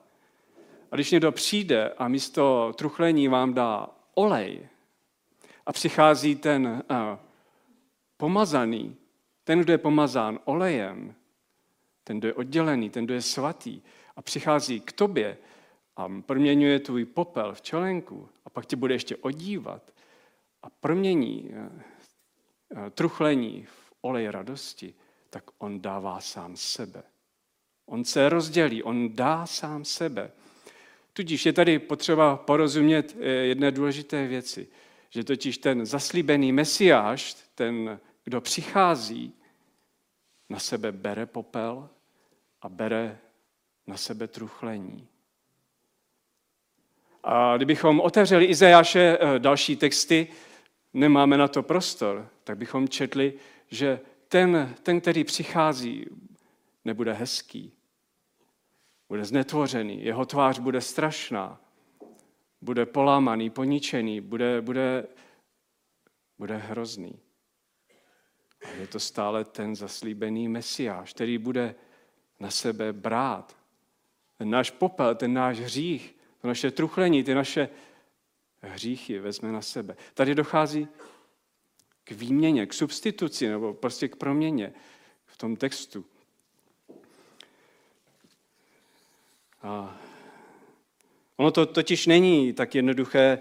a 0.91 0.95
když 0.95 1.11
někdo 1.11 1.31
přijde 1.31 1.93
a 1.97 2.07
místo 2.07 2.73
truchlení 2.77 3.27
vám 3.27 3.53
dá 3.53 3.89
olej 4.13 4.67
a 5.65 5.71
přichází 5.71 6.35
ten 6.35 6.83
uh, 6.91 6.97
pomazaný, 8.17 8.95
ten, 9.43 9.59
kdo 9.59 9.73
je 9.73 9.77
pomazán 9.77 10.39
olejem, 10.45 11.15
ten, 12.03 12.19
kdo 12.19 12.27
je 12.27 12.33
oddělený, 12.33 12.89
ten, 12.89 13.05
kdo 13.05 13.13
je 13.13 13.21
svatý 13.21 13.81
a 14.15 14.21
přichází 14.21 14.79
k 14.79 14.91
tobě 14.91 15.37
a 15.97 16.09
proměňuje 16.25 16.79
tvůj 16.79 17.05
popel 17.05 17.53
v 17.53 17.61
čelenku 17.61 18.29
a 18.45 18.49
pak 18.49 18.65
tě 18.65 18.75
bude 18.75 18.95
ještě 18.95 19.15
odívat 19.15 19.93
a 20.61 20.69
promění 20.69 21.49
uh, 21.49 21.55
uh, 21.55 22.89
truchlení 22.89 23.65
v 23.65 23.93
olej 24.01 24.27
radosti, 24.27 24.93
tak 25.29 25.43
on 25.57 25.81
dává 25.81 26.19
sám 26.19 26.55
sebe. 26.55 27.03
On 27.85 28.05
se 28.05 28.29
rozdělí, 28.29 28.83
on 28.83 29.15
dá 29.15 29.45
sám 29.45 29.85
sebe. 29.85 30.31
Tudíž 31.13 31.45
je 31.45 31.53
tady 31.53 31.79
potřeba 31.79 32.37
porozumět 32.37 33.17
eh, 33.19 33.25
jedné 33.27 33.71
důležité 33.71 34.27
věci, 34.27 34.67
že 35.09 35.23
totiž 35.23 35.57
ten 35.57 35.85
zaslíbený 35.85 36.51
mesiáš, 36.51 37.33
ten, 37.55 37.99
kdo 38.23 38.41
přichází, 38.41 39.33
na 40.49 40.59
sebe 40.59 40.91
bere 40.91 41.25
popel 41.25 41.89
a 42.61 42.69
bere 42.69 43.19
na 43.87 43.97
sebe 43.97 44.27
truchlení. 44.27 45.07
A 47.29 47.57
kdybychom 47.57 47.99
otevřeli 47.99 48.45
Izajáše 48.45 49.17
eh, 49.19 49.39
další 49.39 49.75
texty, 49.75 50.27
nemáme 50.93 51.37
na 51.37 51.47
to 51.47 51.63
prostor, 51.63 52.29
tak 52.43 52.57
bychom 52.57 52.87
četli, 52.87 53.33
že 53.67 53.99
ten, 54.27 54.75
ten 54.83 55.01
který 55.01 55.23
přichází, 55.23 56.05
nebude 56.85 57.13
hezký, 57.13 57.73
bude 59.09 59.25
znetvořený, 59.25 60.03
jeho 60.03 60.25
tvář 60.25 60.59
bude 60.59 60.81
strašná, 60.81 61.61
bude 62.61 62.85
polámaný, 62.85 63.49
poničený, 63.49 64.21
bude, 64.21 64.61
bude, 64.61 65.07
bude 66.37 66.57
hrozný. 66.57 67.19
A 68.63 68.69
je 68.69 68.87
to 68.87 68.99
stále 68.99 69.45
ten 69.45 69.75
zaslíbený 69.75 70.47
mesiáš, 70.47 71.13
který 71.13 71.37
bude 71.37 71.75
na 72.39 72.49
sebe 72.49 72.93
brát. 72.93 73.57
Ten 74.37 74.49
náš 74.49 74.71
popel, 74.71 75.15
ten 75.15 75.33
náš 75.33 75.59
hřích, 75.59 76.16
to 76.47 76.49
naše 76.49 76.71
truchlení, 76.71 77.23
ty 77.23 77.33
naše 77.33 77.69
hříchy 78.61 79.19
vezme 79.19 79.51
na 79.51 79.61
sebe. 79.61 79.95
Tady 80.13 80.35
dochází 80.35 80.87
k 82.03 82.11
výměně, 82.11 82.65
k 82.65 82.73
substituci 82.73 83.47
nebo 83.47 83.73
prostě 83.73 84.07
k 84.07 84.15
proměně 84.15 84.73
v 85.25 85.37
tom 85.37 85.55
textu. 85.55 86.05
A 89.63 89.99
ono 91.37 91.51
to 91.51 91.65
totiž 91.65 92.07
není 92.07 92.53
tak 92.53 92.75
jednoduché, 92.75 93.39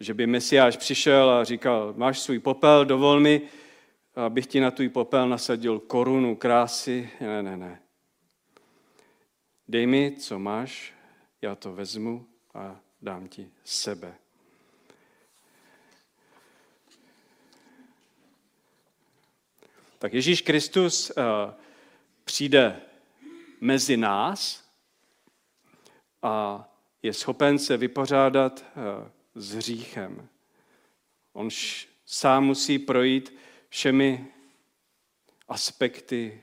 že 0.00 0.14
by 0.14 0.26
Mesiáš 0.26 0.76
přišel 0.76 1.30
a 1.30 1.44
říkal, 1.44 1.94
máš 1.96 2.20
svůj 2.20 2.38
popel, 2.38 2.84
dovol 2.84 3.20
mi, 3.20 3.42
abych 4.14 4.46
ti 4.46 4.60
na 4.60 4.70
tvůj 4.70 4.88
popel 4.88 5.28
nasadil 5.28 5.80
korunu 5.80 6.36
krásy. 6.36 7.10
Ne, 7.20 7.42
ne, 7.42 7.56
ne. 7.56 7.80
Dej 9.68 9.86
mi, 9.86 10.16
co 10.18 10.38
máš, 10.38 10.94
já 11.42 11.54
to 11.54 11.72
vezmu 11.72 12.33
a 12.54 12.80
dám 13.02 13.28
ti 13.28 13.50
sebe. 13.64 14.14
Tak 19.98 20.12
Ježíš 20.12 20.40
Kristus 20.40 21.10
uh, 21.10 21.24
přijde 22.24 22.80
mezi 23.60 23.96
nás 23.96 24.64
a 26.22 26.64
je 27.02 27.12
schopen 27.12 27.58
se 27.58 27.76
vypořádat 27.76 28.64
uh, 28.76 29.08
s 29.34 29.54
hříchem. 29.54 30.28
On 31.32 31.48
sám 32.06 32.44
musí 32.44 32.78
projít 32.78 33.36
všemi 33.68 34.32
aspekty 35.48 36.42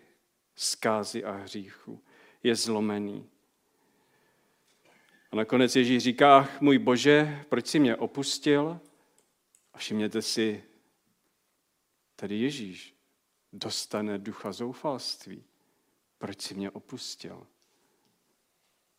zkázy 0.56 1.24
a 1.24 1.32
hříchu. 1.32 2.04
Je 2.44 2.56
zlomený. 2.56 3.31
A 5.32 5.36
nakonec 5.36 5.76
Ježíš 5.76 6.04
říká, 6.04 6.50
můj 6.60 6.78
Bože, 6.78 7.46
proč 7.50 7.68
jsi 7.68 7.80
mě 7.80 7.96
opustil? 7.96 8.80
A 9.74 9.78
všimněte 9.78 10.22
si, 10.22 10.64
tady 12.16 12.36
Ježíš 12.40 12.96
dostane 13.54 14.18
ducha 14.18 14.52
zoufalství. 14.52 15.44
Proč 16.18 16.42
jsi 16.42 16.54
mě 16.54 16.72
opustil? 16.72 17.48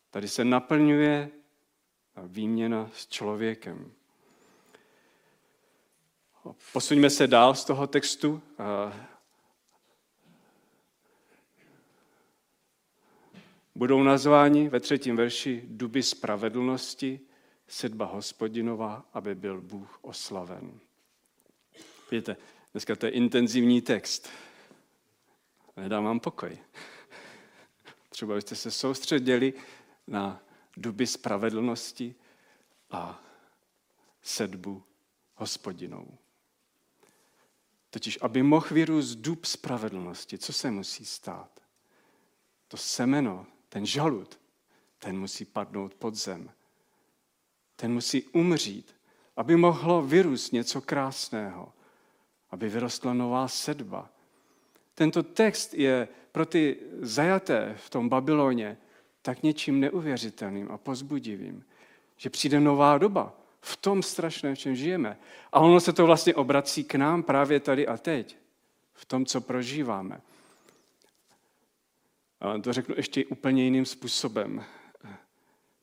Tady 0.09 0.27
se 0.27 0.45
naplňuje 0.45 1.29
výměna 2.23 2.91
s 2.93 3.07
člověkem. 3.07 3.91
Posuňme 6.73 7.09
se 7.09 7.27
dál 7.27 7.55
z 7.55 7.65
toho 7.65 7.87
textu. 7.87 8.41
Budou 13.75 14.03
nazváni 14.03 14.69
ve 14.69 14.79
třetím 14.79 15.15
verši 15.15 15.63
duby 15.67 16.03
spravedlnosti, 16.03 17.19
sedba 17.67 18.05
hospodinová, 18.05 19.05
aby 19.13 19.35
byl 19.35 19.61
Bůh 19.61 19.99
oslaven. 20.01 20.79
Víte, 22.11 22.37
dneska 22.71 22.95
to 22.95 23.05
je 23.05 23.11
intenzivní 23.11 23.81
text. 23.81 24.29
Nedám 25.77 26.03
vám 26.03 26.19
pokoj. 26.19 26.57
Třeba 28.09 28.35
byste 28.35 28.55
se 28.55 28.71
soustředili 28.71 29.53
na 30.07 30.43
duby 30.77 31.07
spravedlnosti 31.07 32.15
a 32.91 33.23
sedbu 34.21 34.83
hospodinou. 35.35 36.17
Totiž, 37.89 38.19
aby 38.21 38.43
mohl 38.43 38.67
vyrůst 38.71 39.17
dub 39.17 39.45
spravedlnosti, 39.45 40.37
co 40.37 40.53
se 40.53 40.71
musí 40.71 41.05
stát? 41.05 41.59
To 42.67 42.77
semeno, 42.77 43.47
ten 43.73 43.85
žalud, 43.85 44.39
ten 44.99 45.19
musí 45.19 45.45
padnout 45.45 45.93
pod 45.93 46.15
zem. 46.15 46.49
Ten 47.75 47.93
musí 47.93 48.23
umřít, 48.23 48.95
aby 49.37 49.55
mohlo 49.55 50.01
vyrůst 50.01 50.53
něco 50.53 50.81
krásného, 50.81 51.73
aby 52.51 52.69
vyrostla 52.69 53.13
nová 53.13 53.47
sedba. 53.47 54.09
Tento 54.95 55.23
text 55.23 55.73
je 55.73 56.07
pro 56.31 56.45
ty 56.45 56.77
zajaté 57.01 57.75
v 57.77 57.89
tom 57.89 58.09
Babyloně 58.09 58.77
tak 59.21 59.43
něčím 59.43 59.79
neuvěřitelným 59.79 60.71
a 60.71 60.77
pozbudivým, 60.77 61.65
že 62.17 62.29
přijde 62.29 62.59
nová 62.59 62.97
doba 62.97 63.33
v 63.61 63.77
tom 63.77 64.03
strašném, 64.03 64.55
v 64.55 64.59
čem 64.59 64.75
žijeme. 64.75 65.17
A 65.51 65.59
ono 65.59 65.79
se 65.79 65.93
to 65.93 66.05
vlastně 66.05 66.35
obrací 66.35 66.83
k 66.83 66.95
nám 66.95 67.23
právě 67.23 67.59
tady 67.59 67.87
a 67.87 67.97
teď, 67.97 68.37
v 68.93 69.05
tom, 69.05 69.25
co 69.25 69.41
prožíváme. 69.41 70.21
To 72.61 72.73
řeknu 72.73 72.95
ještě 72.97 73.25
úplně 73.25 73.63
jiným 73.63 73.85
způsobem. 73.85 74.63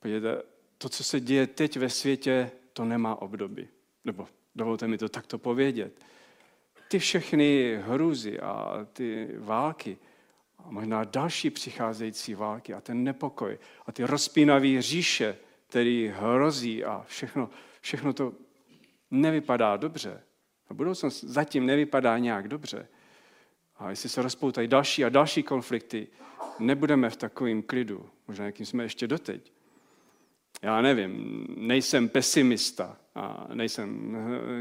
Podívejte, 0.01 0.42
to, 0.79 0.88
co 0.88 1.05
se 1.05 1.20
děje 1.20 1.46
teď 1.46 1.77
ve 1.77 1.90
světě, 1.90 2.51
to 2.73 2.85
nemá 2.85 3.23
obdoby. 3.23 3.68
Nebo 4.05 4.29
dovolte 4.55 4.88
mi 4.88 4.99
to 4.99 5.09
takto 5.09 5.38
povědět. 5.38 6.05
Ty 6.88 6.99
všechny 6.99 7.79
hrůzy 7.83 8.40
a 8.40 8.87
ty 8.92 9.29
války, 9.38 9.99
a 10.59 10.70
možná 10.70 11.05
další 11.05 11.51
přicházející 11.51 12.35
války 12.35 12.75
a 12.75 12.81
ten 12.81 13.05
nepokoj 13.05 13.59
a 13.87 13.92
ty 13.92 14.05
rozpínavé 14.05 14.83
říše, 14.83 15.37
který 15.66 16.12
hrozí 16.14 16.85
a 16.85 17.05
všechno, 17.09 17.51
všechno 17.81 18.12
to 18.12 18.33
nevypadá 19.11 19.77
dobře. 19.77 20.23
A 20.68 20.75
budoucnost 20.75 21.25
zatím 21.25 21.66
nevypadá 21.66 22.18
nějak 22.18 22.49
dobře. 22.49 22.88
A 23.81 23.90
jestli 23.90 24.09
se 24.09 24.23
rozpoutají 24.23 24.69
další 24.69 25.05
a 25.05 25.09
další 25.09 25.43
konflikty, 25.43 26.07
nebudeme 26.59 27.11
v 27.11 27.16
takovém 27.16 27.62
klidu, 27.62 28.07
možná 28.29 28.45
jakým 28.45 28.66
jsme 28.66 28.83
ještě 28.83 29.07
doteď. 29.07 29.53
Já 30.62 30.81
nevím, 30.81 31.47
nejsem 31.57 32.09
pesimista 32.09 32.97
a 33.14 33.49
nejsem, 33.55 34.16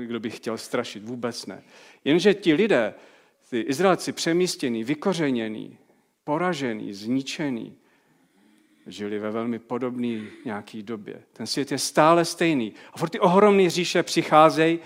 kdo 0.05 0.19
by 0.19 0.29
chtěl 0.29 0.57
strašit, 0.57 1.03
vůbec 1.03 1.45
ne. 1.45 1.63
Jenže 2.05 2.33
ti 2.33 2.53
lidé, 2.53 2.93
ty 3.49 3.59
Izraelci 3.59 4.11
přemístění, 4.11 4.83
vykořenění, 4.83 5.77
poražený, 6.23 6.93
zničený, 6.93 7.75
žili 8.87 9.19
ve 9.19 9.31
velmi 9.31 9.59
podobné 9.59 10.21
nějaké 10.45 10.83
době. 10.83 11.23
Ten 11.33 11.47
svět 11.47 11.71
je 11.71 11.77
stále 11.77 12.25
stejný. 12.25 12.73
A 12.93 12.97
furt 12.97 13.09
ty 13.09 13.19
ohromné 13.19 13.69
říše 13.69 14.03
přicházejí, 14.03 14.79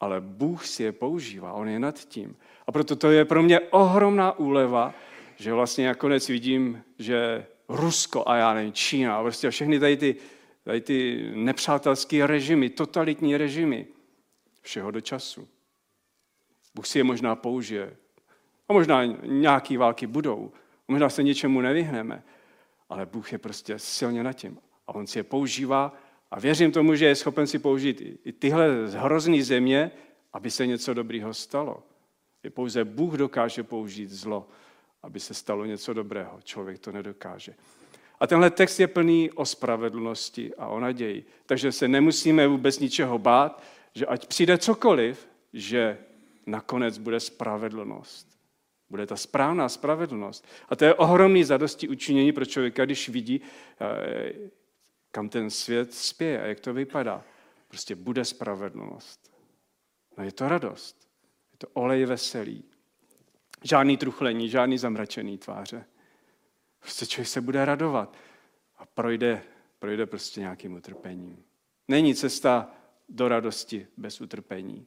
ale 0.00 0.20
Bůh 0.20 0.66
si 0.66 0.82
je 0.82 0.92
používá, 0.92 1.52
on 1.52 1.68
je 1.68 1.78
nad 1.78 1.98
tím. 2.04 2.36
A 2.66 2.72
proto 2.72 2.96
to 2.96 3.10
je 3.10 3.24
pro 3.24 3.42
mě 3.42 3.60
ohromná 3.60 4.38
úleva, 4.38 4.94
že 5.36 5.52
vlastně 5.52 5.86
nakonec 5.86 6.28
vidím, 6.28 6.82
že 6.98 7.46
Rusko 7.68 8.28
a 8.28 8.36
já 8.36 8.54
nevím, 8.54 8.72
Čína 8.72 9.16
a 9.16 9.22
prostě 9.22 9.50
všechny 9.50 9.80
tady 9.80 9.96
ty, 9.96 10.16
tady 10.64 10.80
ty 10.80 11.30
nepřátelské 11.34 12.26
režimy, 12.26 12.70
totalitní 12.70 13.36
režimy, 13.36 13.86
všeho 14.60 14.90
do 14.90 15.00
času. 15.00 15.48
Bůh 16.74 16.86
si 16.86 16.98
je 16.98 17.04
možná 17.04 17.36
použije. 17.36 17.96
A 18.68 18.72
možná 18.72 19.04
nějaké 19.26 19.78
války 19.78 20.06
budou. 20.06 20.52
Možná 20.88 21.08
se 21.08 21.22
něčemu 21.22 21.60
nevyhneme. 21.60 22.22
Ale 22.88 23.06
Bůh 23.06 23.32
je 23.32 23.38
prostě 23.38 23.78
silně 23.78 24.22
nad 24.22 24.32
tím. 24.32 24.58
A 24.86 24.94
on 24.94 25.06
si 25.06 25.18
je 25.18 25.22
používá 25.22 25.92
a 26.30 26.40
věřím 26.40 26.72
tomu, 26.72 26.94
že 26.94 27.06
je 27.06 27.14
schopen 27.14 27.46
si 27.46 27.58
použít 27.58 28.02
i 28.24 28.32
tyhle 28.32 28.66
hrozný 28.88 29.42
země, 29.42 29.90
aby 30.32 30.50
se 30.50 30.66
něco 30.66 30.94
dobrého 30.94 31.34
stalo. 31.34 31.82
Pouze 32.50 32.84
Bůh 32.84 33.14
dokáže 33.14 33.62
použít 33.62 34.10
zlo, 34.10 34.48
aby 35.02 35.20
se 35.20 35.34
stalo 35.34 35.64
něco 35.64 35.94
dobrého. 35.94 36.40
Člověk 36.44 36.78
to 36.78 36.92
nedokáže. 36.92 37.54
A 38.20 38.26
tenhle 38.26 38.50
text 38.50 38.80
je 38.80 38.86
plný 38.86 39.30
o 39.30 39.46
spravedlnosti 39.46 40.54
a 40.54 40.68
o 40.68 40.80
naději. 40.80 41.24
Takže 41.46 41.72
se 41.72 41.88
nemusíme 41.88 42.46
vůbec 42.46 42.78
ničeho 42.78 43.18
bát, 43.18 43.62
že 43.94 44.06
ať 44.06 44.26
přijde 44.26 44.58
cokoliv, 44.58 45.28
že 45.52 45.98
nakonec 46.46 46.98
bude 46.98 47.20
spravedlnost. 47.20 48.38
Bude 48.90 49.06
ta 49.06 49.16
správná 49.16 49.68
spravedlnost. 49.68 50.46
A 50.68 50.76
to 50.76 50.84
je 50.84 50.94
ohromný 50.94 51.44
zadosti 51.44 51.88
učinění 51.88 52.32
pro 52.32 52.44
člověka, 52.44 52.84
když 52.84 53.08
vidí, 53.08 53.40
eh, 53.80 54.32
kam 55.10 55.28
ten 55.28 55.50
svět 55.50 55.94
spěje 55.94 56.42
a 56.42 56.46
jak 56.46 56.60
to 56.60 56.74
vypadá. 56.74 57.24
Prostě 57.68 57.94
bude 57.94 58.24
spravedlnost. 58.24 59.32
No 60.18 60.24
je 60.24 60.32
to 60.32 60.48
radost. 60.48 61.01
To 61.62 61.68
olej 61.68 62.04
veselý. 62.04 62.64
Žádný 63.62 63.96
truchlení, 63.96 64.48
žádný 64.48 64.78
zamračený 64.78 65.38
tváře. 65.38 65.84
Prostě 66.78 67.06
člověk 67.06 67.28
se 67.28 67.40
bude 67.40 67.64
radovat 67.64 68.16
a 68.76 68.86
projde, 68.86 69.42
projde 69.78 70.06
prostě 70.06 70.40
nějakým 70.40 70.74
utrpením. 70.74 71.44
Není 71.88 72.14
cesta 72.14 72.70
do 73.08 73.28
radosti 73.28 73.86
bez 73.96 74.20
utrpení. 74.20 74.86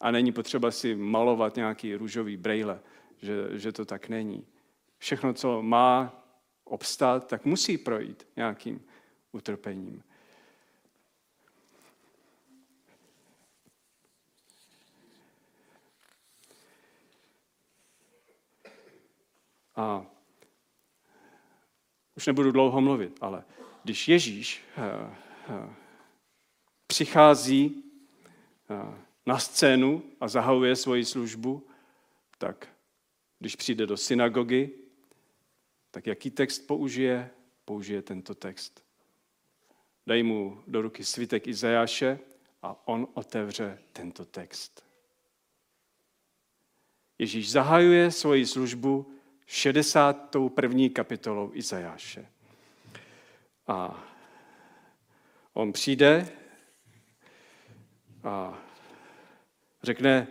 A 0.00 0.10
není 0.10 0.32
potřeba 0.32 0.70
si 0.70 0.94
malovat 0.94 1.56
nějaký 1.56 1.94
růžový 1.94 2.36
brejle, 2.36 2.80
že, 3.16 3.58
že 3.58 3.72
to 3.72 3.84
tak 3.84 4.08
není. 4.08 4.46
Všechno, 4.98 5.34
co 5.34 5.62
má 5.62 6.22
obstát, 6.64 7.26
tak 7.26 7.44
musí 7.44 7.78
projít 7.78 8.26
nějakým 8.36 8.84
utrpením. 9.32 10.02
A 19.78 20.06
už 22.16 22.26
nebudu 22.26 22.52
dlouho 22.52 22.80
mluvit, 22.80 23.18
ale 23.20 23.44
když 23.84 24.08
Ježíš 24.08 24.64
eh, 24.76 25.16
eh, 25.48 25.74
přichází 26.86 27.84
eh, 28.70 28.98
na 29.26 29.38
scénu 29.38 30.02
a 30.20 30.28
zahajuje 30.28 30.76
svoji 30.76 31.04
službu, 31.04 31.66
tak 32.38 32.68
když 33.38 33.56
přijde 33.56 33.86
do 33.86 33.96
synagogy, 33.96 34.70
tak 35.90 36.06
jaký 36.06 36.30
text 36.30 36.66
použije? 36.66 37.30
Použije 37.64 38.02
tento 38.02 38.34
text. 38.34 38.84
Dej 40.06 40.22
mu 40.22 40.62
do 40.66 40.82
ruky 40.82 41.04
svitek 41.04 41.46
Izajáše 41.46 42.18
a 42.62 42.88
on 42.88 43.08
otevře 43.14 43.78
tento 43.92 44.24
text. 44.24 44.84
Ježíš 47.18 47.50
zahajuje 47.50 48.10
svoji 48.10 48.46
službu 48.46 49.17
61. 49.50 50.88
kapitolou 50.92 51.50
Izajáše. 51.54 52.26
A 53.66 54.04
on 55.54 55.72
přijde 55.72 56.28
a 58.24 58.58
řekne, 59.82 60.26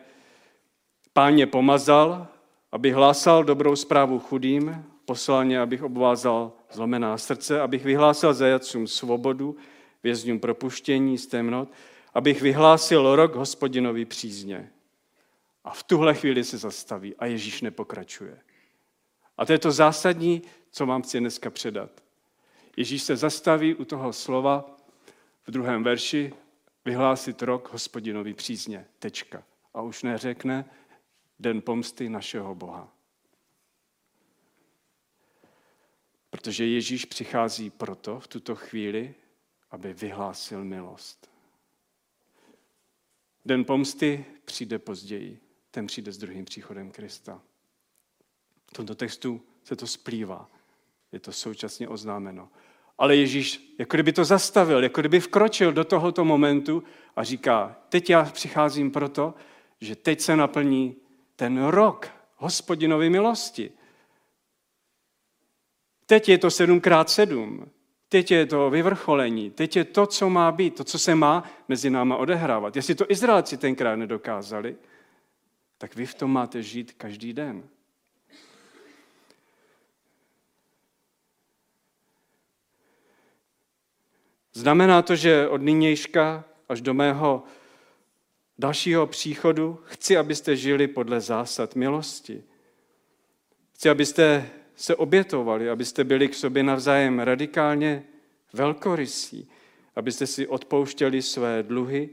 pán 1.13 1.37
pomazal, 1.51 2.27
aby 2.71 2.91
hlásal 2.91 3.43
dobrou 3.43 3.75
zprávu 3.75 4.19
chudým, 4.19 4.85
poslal 5.05 5.61
abych 5.61 5.83
obvázal 5.83 6.51
zlomená 6.71 7.17
srdce, 7.17 7.61
abych 7.61 7.83
vyhlásil 7.83 8.33
zajacům 8.33 8.87
svobodu, 8.87 9.57
vězňům 10.03 10.39
propuštění 10.39 11.17
z 11.17 11.27
temnot, 11.27 11.69
abych 12.13 12.41
vyhlásil 12.41 13.15
rok 13.15 13.35
hospodinovi 13.35 14.05
přízně. 14.05 14.71
A 15.63 15.71
v 15.71 15.83
tuhle 15.83 16.13
chvíli 16.13 16.43
se 16.43 16.57
zastaví 16.57 17.15
a 17.15 17.25
Ježíš 17.25 17.61
nepokračuje. 17.61 18.39
A 19.37 19.45
to 19.45 19.51
je 19.51 19.59
to 19.59 19.71
zásadní, 19.71 20.41
co 20.71 20.85
vám 20.85 21.01
chci 21.01 21.19
dneska 21.19 21.49
předat. 21.49 22.03
Ježíš 22.77 23.03
se 23.03 23.15
zastaví 23.15 23.75
u 23.75 23.85
toho 23.85 24.13
slova 24.13 24.77
v 25.47 25.51
druhém 25.51 25.83
verši 25.83 26.33
vyhlásit 26.85 27.41
rok 27.41 27.73
hospodinovi 27.73 28.33
přízně. 28.33 28.87
Tečka. 28.99 29.43
A 29.73 29.81
už 29.81 30.03
neřekne 30.03 30.65
den 31.39 31.61
pomsty 31.61 32.09
našeho 32.09 32.55
Boha. 32.55 32.93
Protože 36.29 36.65
Ježíš 36.65 37.05
přichází 37.05 37.69
proto 37.69 38.19
v 38.19 38.27
tuto 38.27 38.55
chvíli, 38.55 39.15
aby 39.71 39.93
vyhlásil 39.93 40.63
milost. 40.63 41.31
Den 43.45 43.65
pomsty 43.65 44.25
přijde 44.45 44.79
později. 44.79 45.39
Ten 45.71 45.87
přijde 45.87 46.11
s 46.11 46.17
druhým 46.17 46.45
příchodem 46.45 46.91
Krista. 46.91 47.41
V 48.67 48.73
tomto 48.73 48.95
textu 48.95 49.41
se 49.63 49.75
to 49.75 49.87
splývá. 49.87 50.49
Je 51.11 51.19
to 51.19 51.31
současně 51.31 51.87
oznámeno. 51.87 52.49
Ale 52.97 53.15
Ježíš 53.15 53.75
jako 53.79 53.97
kdyby 53.97 54.13
to 54.13 54.25
zastavil, 54.25 54.83
jako 54.83 55.01
kdyby 55.01 55.19
vkročil 55.19 55.73
do 55.73 55.83
tohoto 55.83 56.25
momentu 56.25 56.83
a 57.15 57.23
říká, 57.23 57.75
teď 57.89 58.09
já 58.09 58.23
přicházím 58.23 58.91
proto, 58.91 59.33
že 59.81 59.95
teď 59.95 60.21
se 60.21 60.35
naplní 60.35 60.95
ten 61.35 61.65
rok 61.65 62.09
hospodinovy 62.35 63.09
milosti. 63.09 63.71
Teď 66.05 66.29
je 66.29 66.37
to 66.37 66.47
7x7. 66.47 67.65
Teď 68.09 68.31
je 68.31 68.45
to 68.45 68.69
vyvrcholení. 68.69 69.51
Teď 69.51 69.75
je 69.75 69.83
to, 69.83 70.07
co 70.07 70.29
má 70.29 70.51
být, 70.51 70.75
to, 70.75 70.83
co 70.83 70.99
se 70.99 71.15
má 71.15 71.43
mezi 71.67 71.89
náma 71.89 72.17
odehrávat. 72.17 72.75
Jestli 72.75 72.95
to 72.95 73.11
Izraelci 73.11 73.57
tenkrát 73.57 73.95
nedokázali, 73.95 74.75
tak 75.77 75.95
vy 75.95 76.05
v 76.05 76.13
tom 76.13 76.31
máte 76.31 76.63
žít 76.63 76.91
každý 76.91 77.33
den. 77.33 77.63
Znamená 84.57 85.01
to, 85.01 85.15
že 85.15 85.47
od 85.47 85.61
nynějška 85.61 86.43
až 86.69 86.81
do 86.81 86.93
mého 86.93 87.43
dalšího 88.57 89.07
příchodu 89.07 89.79
chci, 89.83 90.17
abyste 90.17 90.55
žili 90.55 90.87
podle 90.87 91.21
zásad 91.21 91.75
milosti. 91.75 92.43
Chci, 93.73 93.89
abyste 93.89 94.49
se 94.75 94.95
obětovali, 94.95 95.69
abyste 95.69 96.03
byli 96.03 96.27
k 96.27 96.35
sobě 96.35 96.63
navzájem 96.63 97.19
radikálně 97.19 98.03
velkorysí, 98.53 99.49
abyste 99.95 100.27
si 100.27 100.47
odpouštěli 100.47 101.21
své 101.21 101.63
dluhy. 101.63 102.09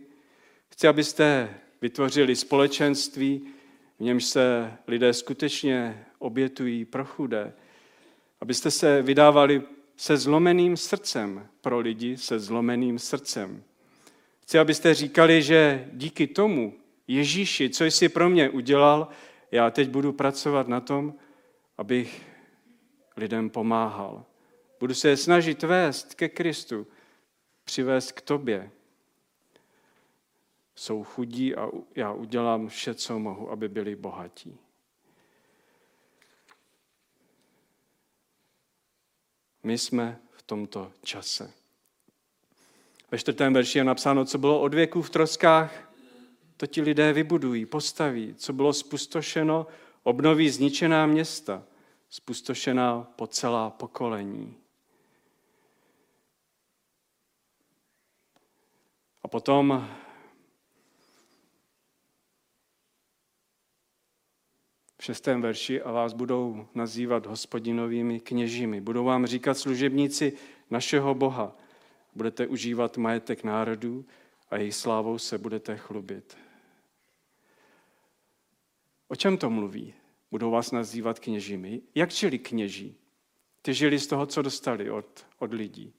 Chci, 0.69 0.89
abyste 0.89 1.55
vytvořili 1.83 2.37
společenství, 2.37 3.49
v 3.99 4.01
němž 4.01 4.25
se 4.25 4.73
lidé 4.87 5.13
skutečně 5.13 6.07
obětují 6.19 6.85
pro 6.85 7.05
chudé, 7.05 7.53
abyste 8.41 8.71
se 8.71 9.03
vydávali 9.03 9.63
se 9.97 10.17
zlomeným 10.17 10.77
srdcem 10.77 11.49
pro 11.61 11.79
lidi 11.79 12.17
se 12.17 12.39
zlomeným 12.39 12.99
srdcem. 12.99 13.63
Chci, 14.41 14.59
abyste 14.59 14.95
říkali, 14.95 15.43
že 15.43 15.89
díky 15.93 16.27
tomu, 16.27 16.73
Ježíši, 17.09 17.71
co 17.71 17.85
jsi 17.85 18.09
pro 18.09 18.31
mě 18.31 18.51
udělal, 18.51 19.09
já 19.51 19.71
teď 19.71 19.89
budu 19.89 20.13
pracovat 20.13 20.69
na 20.69 20.81
tom, 20.81 21.15
abych 21.79 22.23
lidem 23.17 23.51
pomáhal. 23.51 24.25
Budu 24.81 24.95
se 24.95 25.17
snažit 25.17 25.63
vést 25.63 26.15
ke 26.15 26.29
Kristu, 26.29 26.87
přivést 27.65 28.13
k 28.13 28.21
tobě. 28.21 28.71
Jsou 30.75 31.05
chudí 31.05 31.55
a 31.55 31.71
já 31.95 32.13
udělám 32.13 32.69
vše, 32.69 32.95
co 32.95 33.19
mohu, 33.19 33.51
aby 33.51 33.69
byli 33.69 33.97
bohatí. 33.97 34.59
My 39.65 39.79
jsme 39.79 40.21
v 40.31 40.43
tomto 40.43 40.93
čase. 41.03 41.53
Ve 43.11 43.19
čtvrtém 43.19 43.55
verši 43.55 43.79
je 43.79 43.85
napsáno, 43.85 44.25
co 44.25 44.39
bylo 44.39 44.61
od 44.61 44.75
věku 44.75 45.03
v 45.03 45.11
troskách, 45.11 45.93
to 46.57 46.67
ti 46.67 46.83
lidé 46.83 47.13
vybudují, 47.13 47.67
postaví. 47.67 48.35
Co 48.35 48.53
bylo 48.53 48.73
spustošeno, 48.73 49.67
obnoví 50.03 50.51
zničená 50.51 51.07
města, 51.07 51.63
spustošená 52.11 53.13
po 53.17 53.27
celá 53.27 53.71
pokolení. 53.71 54.57
A 59.23 59.29
potom 59.29 59.89
šestém 65.05 65.43
verši 65.43 65.83
a 65.83 65.93
vás 65.93 66.13
budou 66.13 66.67
nazývat 66.75 67.27
hospodinovými 67.27 68.21
kněžími. 68.21 68.81
Budou 68.81 69.05
vám 69.05 69.27
říkat 69.27 69.59
služebníci 69.59 70.33
našeho 70.71 71.15
Boha. 71.15 71.57
Budete 72.15 72.47
užívat 72.47 72.97
majetek 72.97 73.45
národů 73.45 74.05
a 74.51 74.57
jejich 74.57 74.75
slávou 74.75 75.19
se 75.19 75.39
budete 75.39 75.77
chlubit. 75.77 76.37
O 79.09 79.17
čem 79.17 79.39
to 79.39 79.51
mluví? 79.51 79.95
Budou 80.31 80.51
vás 80.51 80.73
nazývat 80.73 81.19
kněžími. 81.19 81.81
Jak 81.95 82.11
žili 82.11 82.39
kněží? 82.39 82.97
Ty 83.63 83.75
žili 83.75 83.99
z 83.99 84.07
toho, 84.07 84.27
co 84.27 84.43
dostali 84.43 84.91
od, 84.91 85.27
od 85.39 85.53
lidí. 85.53 85.93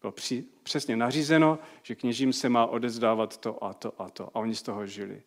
Bylo 0.00 0.12
při, 0.12 0.44
přesně 0.62 0.96
nařízeno, 0.96 1.58
že 1.82 1.94
kněžím 1.94 2.32
se 2.32 2.48
má 2.48 2.66
odezdávat 2.66 3.36
to 3.36 3.64
a 3.64 3.74
to 3.74 4.02
a 4.02 4.10
to. 4.10 4.26
A 4.26 4.40
oni 4.40 4.54
z 4.54 4.62
toho 4.62 4.86
žili. 4.86 5.22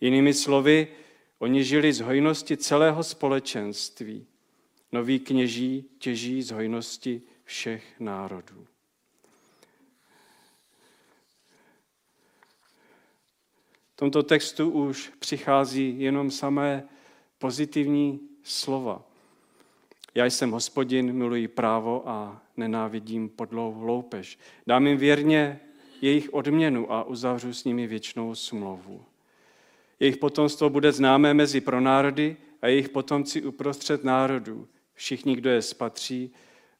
Jinými 0.00 0.34
slovy, 0.34 0.88
oni 1.38 1.64
žili 1.64 1.92
z 1.92 2.00
hojnosti 2.00 2.56
celého 2.56 3.04
společenství. 3.04 4.26
Noví 4.92 5.20
kněží 5.20 5.84
těží 5.98 6.42
z 6.42 6.50
hojnosti 6.50 7.22
všech 7.44 8.00
národů. 8.00 8.66
V 13.92 13.96
tomto 13.96 14.22
textu 14.22 14.70
už 14.70 15.12
přichází 15.18 16.00
jenom 16.00 16.30
samé 16.30 16.88
pozitivní 17.38 18.20
slova. 18.42 19.02
Já 20.14 20.24
jsem 20.26 20.50
hospodin, 20.50 21.12
miluji 21.12 21.48
právo 21.48 22.08
a 22.08 22.42
nenávidím 22.56 23.28
podlou 23.28 23.80
loupež. 23.80 24.38
Dám 24.66 24.86
jim 24.86 24.98
věrně 24.98 25.60
jejich 26.00 26.34
odměnu 26.34 26.92
a 26.92 27.04
uzavřu 27.04 27.54
s 27.54 27.64
nimi 27.64 27.86
věčnou 27.86 28.34
smlouvu. 28.34 29.04
Jejich 30.00 30.16
potomstvo 30.16 30.70
bude 30.70 30.92
známé 30.92 31.34
mezi 31.34 31.60
pronárody 31.60 32.36
a 32.62 32.66
jejich 32.66 32.88
potomci 32.88 33.42
uprostřed 33.42 34.04
národů. 34.04 34.68
Všichni, 34.94 35.36
kdo 35.36 35.50
je 35.50 35.62
spatří, 35.62 36.32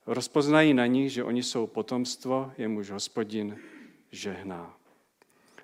rozpoznají 0.07 0.75
na 0.75 0.87
nich, 0.87 1.13
že 1.13 1.25
oni 1.25 1.43
jsou 1.43 1.67
potomstvo, 1.67 2.53
jemuž 2.59 2.91
hospodin 2.91 3.59
žehná. 4.11 4.77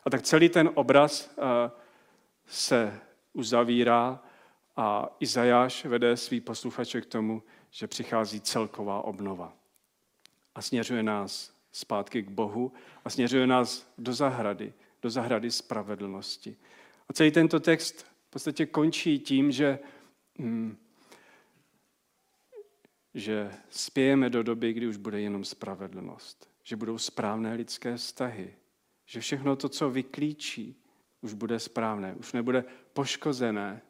A 0.05 0.11
tak 0.11 0.23
celý 0.23 0.49
ten 0.49 0.71
obraz 0.75 1.35
eh, 1.39 1.71
se 2.47 3.01
uzavírá 3.33 4.23
a 4.77 5.17
Izajáš 5.21 5.85
vede 5.85 6.17
svý 6.17 6.41
posluchače 6.41 7.01
k 7.01 7.07
tomu, 7.07 7.43
že 7.71 7.87
přichází 7.87 8.41
celková 8.41 9.05
obnova. 9.05 9.53
A 10.55 10.63
směřuje 10.63 11.03
nás 11.03 11.53
zpátky 11.73 12.23
k 12.23 12.29
Bohu 12.29 12.73
a 13.05 13.11
směřuje 13.11 13.47
nás 13.47 13.93
do 13.99 14.13
zahrady, 14.13 14.73
do 15.03 15.11
zahrady 15.11 15.51
spravedlnosti. 15.51 16.57
A 17.09 17.13
celý 17.13 17.31
tento 17.31 17.61
text 17.61 18.03
v 18.03 18.31
podstatě 18.31 18.67
končí 18.67 19.19
tím, 19.19 19.53
že, 19.53 19.79
hm, 20.39 20.77
že 23.15 23.51
spějeme 23.71 24.31
do 24.31 24.43
doby, 24.43 24.73
kdy 24.73 24.87
už 24.87 24.97
bude 24.97 25.21
jenom 25.21 25.45
spravedlnost, 25.45 26.51
že 26.63 26.77
budou 26.77 26.99
správné 26.99 27.55
lidské 27.55 27.97
vztahy, 27.97 28.55
že 29.07 29.21
všechno 29.21 29.57
to, 29.57 29.69
co 29.69 29.91
vyklíčí, 29.91 30.77
už 31.21 31.33
bude 31.33 31.61
správné, 31.61 32.15
už 32.15 32.33
nebude 32.33 32.65
poškozené. 32.93 33.83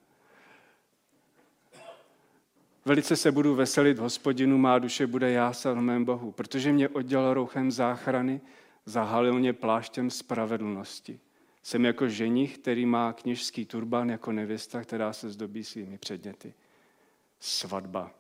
Velice 2.84 3.16
se 3.16 3.32
budu 3.32 3.54
veselit 3.54 3.98
v 3.98 4.02
hospodinu, 4.02 4.58
má 4.58 4.78
duše 4.78 5.06
bude 5.06 5.30
jásat 5.30 5.72
v 5.78 5.80
mém 5.80 6.04
Bohu, 6.04 6.32
protože 6.32 6.72
mě 6.72 6.88
oddělal 6.88 7.34
rouchem 7.34 7.70
záchrany, 7.70 8.40
zahalil 8.86 9.38
mě 9.38 9.52
pláštěm 9.52 10.10
spravedlnosti. 10.10 11.20
Jsem 11.64 11.84
jako 11.84 12.08
ženich, 12.08 12.58
který 12.58 12.86
má 12.86 13.12
kněžský 13.12 13.66
turban 13.66 14.10
jako 14.10 14.32
nevěsta, 14.32 14.82
která 14.82 15.12
se 15.12 15.30
zdobí 15.30 15.64
svými 15.64 15.98
předměty. 15.98 16.54
Svatba. 17.38 18.14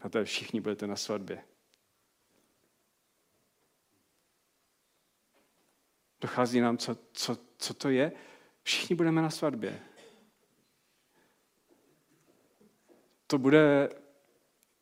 A 0.00 0.08
to 0.08 0.24
všichni 0.24 0.60
budete 0.60 0.86
na 0.86 0.96
svatbě. 0.96 1.44
Dochází 6.20 6.60
nám, 6.60 6.78
co, 6.78 6.98
co, 7.12 7.38
co 7.58 7.74
to 7.74 7.88
je. 7.88 8.12
Všichni 8.62 8.96
budeme 8.96 9.22
na 9.22 9.30
svatbě. 9.30 9.82
To 13.26 13.38
bude 13.38 13.88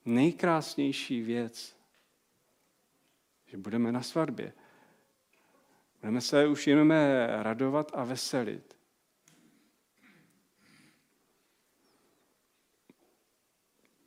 nejkrásnější 0.04 1.22
věc, 1.22 1.76
že 3.46 3.56
budeme 3.56 3.92
na 3.92 4.02
svatbě. 4.02 4.52
Budeme 6.04 6.20
se 6.20 6.46
už 6.46 6.66
jenom 6.66 6.92
radovat 7.42 7.90
a 7.94 8.04
veselit. 8.04 8.76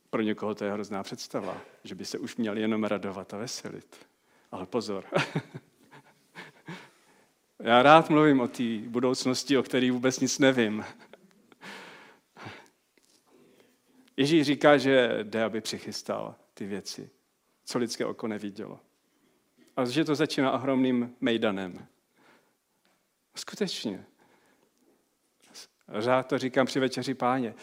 Pro 0.09 0.21
někoho 0.21 0.55
to 0.55 0.65
je 0.65 0.71
hrozná 0.71 1.03
představa, 1.03 1.61
že 1.83 1.95
by 1.95 2.05
se 2.05 2.19
už 2.19 2.35
měli 2.35 2.61
jenom 2.61 2.83
radovat 2.83 3.33
a 3.33 3.37
veselit. 3.37 4.07
Ale 4.51 4.65
pozor. 4.65 5.05
Já 7.59 7.83
rád 7.83 8.09
mluvím 8.09 8.39
o 8.39 8.47
té 8.47 8.77
budoucnosti, 8.77 9.57
o 9.57 9.63
které 9.63 9.91
vůbec 9.91 10.19
nic 10.19 10.39
nevím. 10.39 10.85
Ježíš 14.17 14.45
říká, 14.45 14.77
že 14.77 15.19
jde, 15.23 15.43
aby 15.43 15.61
přichystal 15.61 16.35
ty 16.53 16.65
věci, 16.65 17.09
co 17.65 17.79
lidské 17.79 18.05
oko 18.05 18.27
nevidělo. 18.27 18.86
A 19.77 19.85
že 19.85 20.05
to 20.05 20.15
začíná 20.15 20.51
ohromným 20.51 21.15
mejdanem. 21.21 21.87
Skutečně. 23.35 24.05
Řád 25.99 26.27
to 26.27 26.37
říkám 26.37 26.65
při 26.65 26.79
večeři 26.79 27.13
páně, 27.13 27.55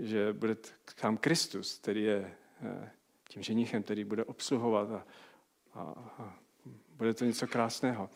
že 0.00 0.32
bude 0.32 0.56
tam 1.00 1.16
Kristus, 1.16 1.78
který 1.78 2.02
je 2.02 2.34
eh, 2.62 2.90
tím 3.28 3.42
ženichem, 3.42 3.82
který 3.82 4.04
bude 4.04 4.24
obsluhovat 4.24 4.90
a, 4.90 5.04
a, 5.74 5.80
a 6.18 6.34
bude 6.88 7.14
to 7.14 7.24
něco 7.24 7.46
krásného. 7.46 8.10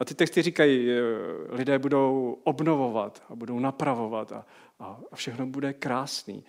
A 0.00 0.04
ty 0.04 0.14
texty 0.14 0.42
říkají, 0.42 0.90
eh, 0.90 1.02
lidé 1.48 1.78
budou 1.78 2.38
obnovovat 2.44 3.24
a 3.28 3.34
budou 3.34 3.58
napravovat 3.58 4.32
a, 4.32 4.46
a, 4.78 5.00
a 5.12 5.16
všechno 5.16 5.46
bude 5.46 5.72
krásný. 5.72 6.44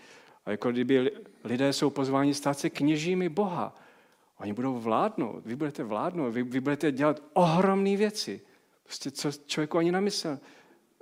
A 0.45 0.51
jako 0.51 0.71
kdyby 0.71 1.11
lidé 1.43 1.73
jsou 1.73 1.89
pozváni 1.89 2.33
stát 2.33 2.59
se 2.59 2.69
kněžími 2.69 3.29
Boha. 3.29 3.86
Oni 4.39 4.53
budou 4.53 4.79
vládnout, 4.79 5.45
vy 5.45 5.55
budete 5.55 5.83
vládnout, 5.83 6.31
vy, 6.31 6.43
vy 6.43 6.59
budete 6.59 6.91
dělat 6.91 7.23
ohromné 7.33 7.97
věci. 7.97 8.41
Prostě 8.83 9.11
co 9.11 9.31
člověku 9.31 9.77
ani 9.77 9.91
na 9.91 9.99
mysl 9.99 10.39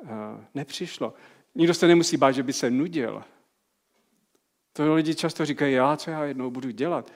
uh, 0.02 0.10
nepřišlo. 0.54 1.14
Nikdo 1.56 1.74
se 1.74 1.88
nemusí 1.88 2.18
bát, 2.18 2.32
že 2.32 2.44
by 2.44 2.54
se 2.54 2.72
nudil. 2.72 3.24
To 4.74 4.94
lidi 4.94 5.16
často 5.16 5.46
říkají, 5.46 5.74
já 5.74 5.98
co 5.98 6.12
já 6.12 6.24
jednou 6.24 6.52
budu 6.52 6.72
dělat. 6.72 7.12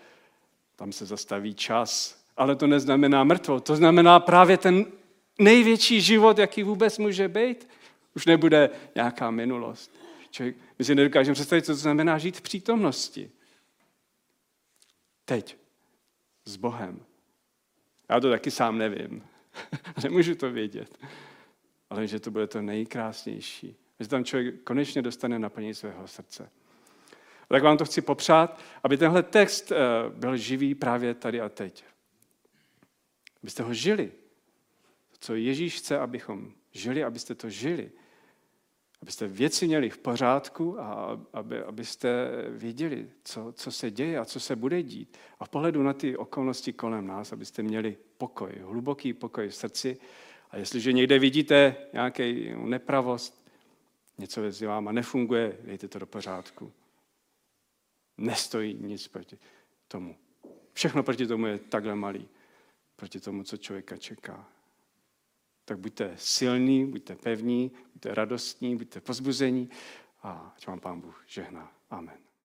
Tam 0.75 0.91
se 0.91 1.05
zastaví 1.05 1.53
čas. 1.53 2.19
Ale 2.37 2.55
to 2.55 2.67
neznamená 2.67 3.23
mrtvo. 3.23 3.59
To 3.59 3.75
znamená 3.75 4.19
právě 4.19 4.57
ten 4.57 4.85
největší 5.39 6.01
život, 6.01 6.37
jaký 6.37 6.63
vůbec 6.63 6.97
může 6.97 7.27
být. 7.27 7.69
Už 8.15 8.25
nebude 8.25 8.69
nějaká 8.95 9.31
minulost. 9.31 9.91
Člověk, 10.31 10.55
my 10.79 10.85
si 10.85 10.95
nedokážeme 10.95 11.33
představit, 11.33 11.65
co 11.65 11.71
to 11.71 11.75
znamená 11.75 12.17
žít 12.17 12.37
v 12.37 12.41
přítomnosti. 12.41 13.31
Teď. 15.25 15.58
S 16.49 16.55
Bohem. 16.55 17.05
Já 18.09 18.19
to 18.19 18.29
taky 18.29 18.51
sám 18.51 18.77
nevím. 18.77 19.23
Nemůžu 20.03 20.35
to 20.35 20.51
vědět. 20.51 20.97
Ale 21.89 22.07
že 22.07 22.19
to 22.19 22.31
bude 22.31 22.47
to 22.47 22.61
nejkrásnější. 22.61 23.75
Že 23.99 24.07
tam 24.07 24.25
člověk 24.25 24.63
konečně 24.63 25.01
dostane 25.01 25.39
naplnění 25.39 25.73
svého 25.73 26.07
srdce. 26.07 26.49
A 27.41 27.53
tak 27.53 27.63
vám 27.63 27.77
to 27.77 27.85
chci 27.85 28.01
popřát, 28.01 28.59
aby 28.83 28.97
tenhle 28.97 29.23
text 29.23 29.71
eh, 29.71 29.75
byl 30.09 30.37
živý 30.37 30.75
právě 30.75 31.13
tady 31.13 31.41
a 31.41 31.49
teď. 31.49 31.83
Abyste 33.43 33.63
ho 33.63 33.73
žili. 33.73 34.11
Co 35.19 35.35
Ježíš 35.35 35.77
chce, 35.77 35.99
abychom 35.99 36.53
žili, 36.71 37.03
abyste 37.03 37.35
to 37.35 37.49
žili. 37.49 37.91
Abyste 39.01 39.27
věci 39.27 39.67
měli 39.67 39.89
v 39.89 39.97
pořádku 39.97 40.79
a 40.79 41.19
aby, 41.33 41.63
abyste 41.63 42.29
věděli, 42.49 43.09
co, 43.23 43.53
co 43.53 43.71
se 43.71 43.91
děje 43.91 44.19
a 44.19 44.25
co 44.25 44.39
se 44.39 44.55
bude 44.55 44.83
dít. 44.83 45.17
A 45.39 45.45
v 45.45 45.49
pohledu 45.49 45.83
na 45.83 45.93
ty 45.93 46.17
okolnosti 46.17 46.73
kolem 46.73 47.07
nás, 47.07 47.33
abyste 47.33 47.63
měli 47.63 47.97
pokoj, 48.17 48.51
hluboký 48.61 49.13
pokoj 49.13 49.49
v 49.49 49.55
srdci. 49.55 49.97
A 50.51 50.57
jestliže 50.57 50.93
někde 50.93 51.19
vidíte 51.19 51.75
nějaký 51.93 52.53
nepravost, 52.55 53.49
něco 54.17 54.41
mezi 54.41 54.65
váma 54.65 54.91
nefunguje, 54.91 55.57
dejte 55.63 55.87
to 55.87 55.99
do 55.99 56.05
pořádku. 56.05 56.71
Nestojí 58.17 58.73
nic 58.73 59.07
proti 59.07 59.37
tomu. 59.87 60.15
Všechno 60.73 61.03
proti 61.03 61.27
tomu 61.27 61.45
je 61.45 61.59
takhle 61.59 61.95
malý. 61.95 62.27
Proti 62.95 63.19
tomu, 63.19 63.43
co 63.43 63.57
člověka 63.57 63.97
čeká 63.97 64.58
tak 65.69 65.79
buďte 65.79 66.13
silní, 66.15 66.85
buďte 66.85 67.15
pevní, 67.15 67.71
buďte 67.93 68.15
radostní, 68.15 68.75
buďte 68.75 69.01
pozbuzení 69.01 69.69
a 70.23 70.53
ať 70.57 70.67
vám 70.67 70.79
Pán 70.79 71.01
Bůh 71.01 71.23
žehná. 71.27 71.71
Amen. 71.89 72.28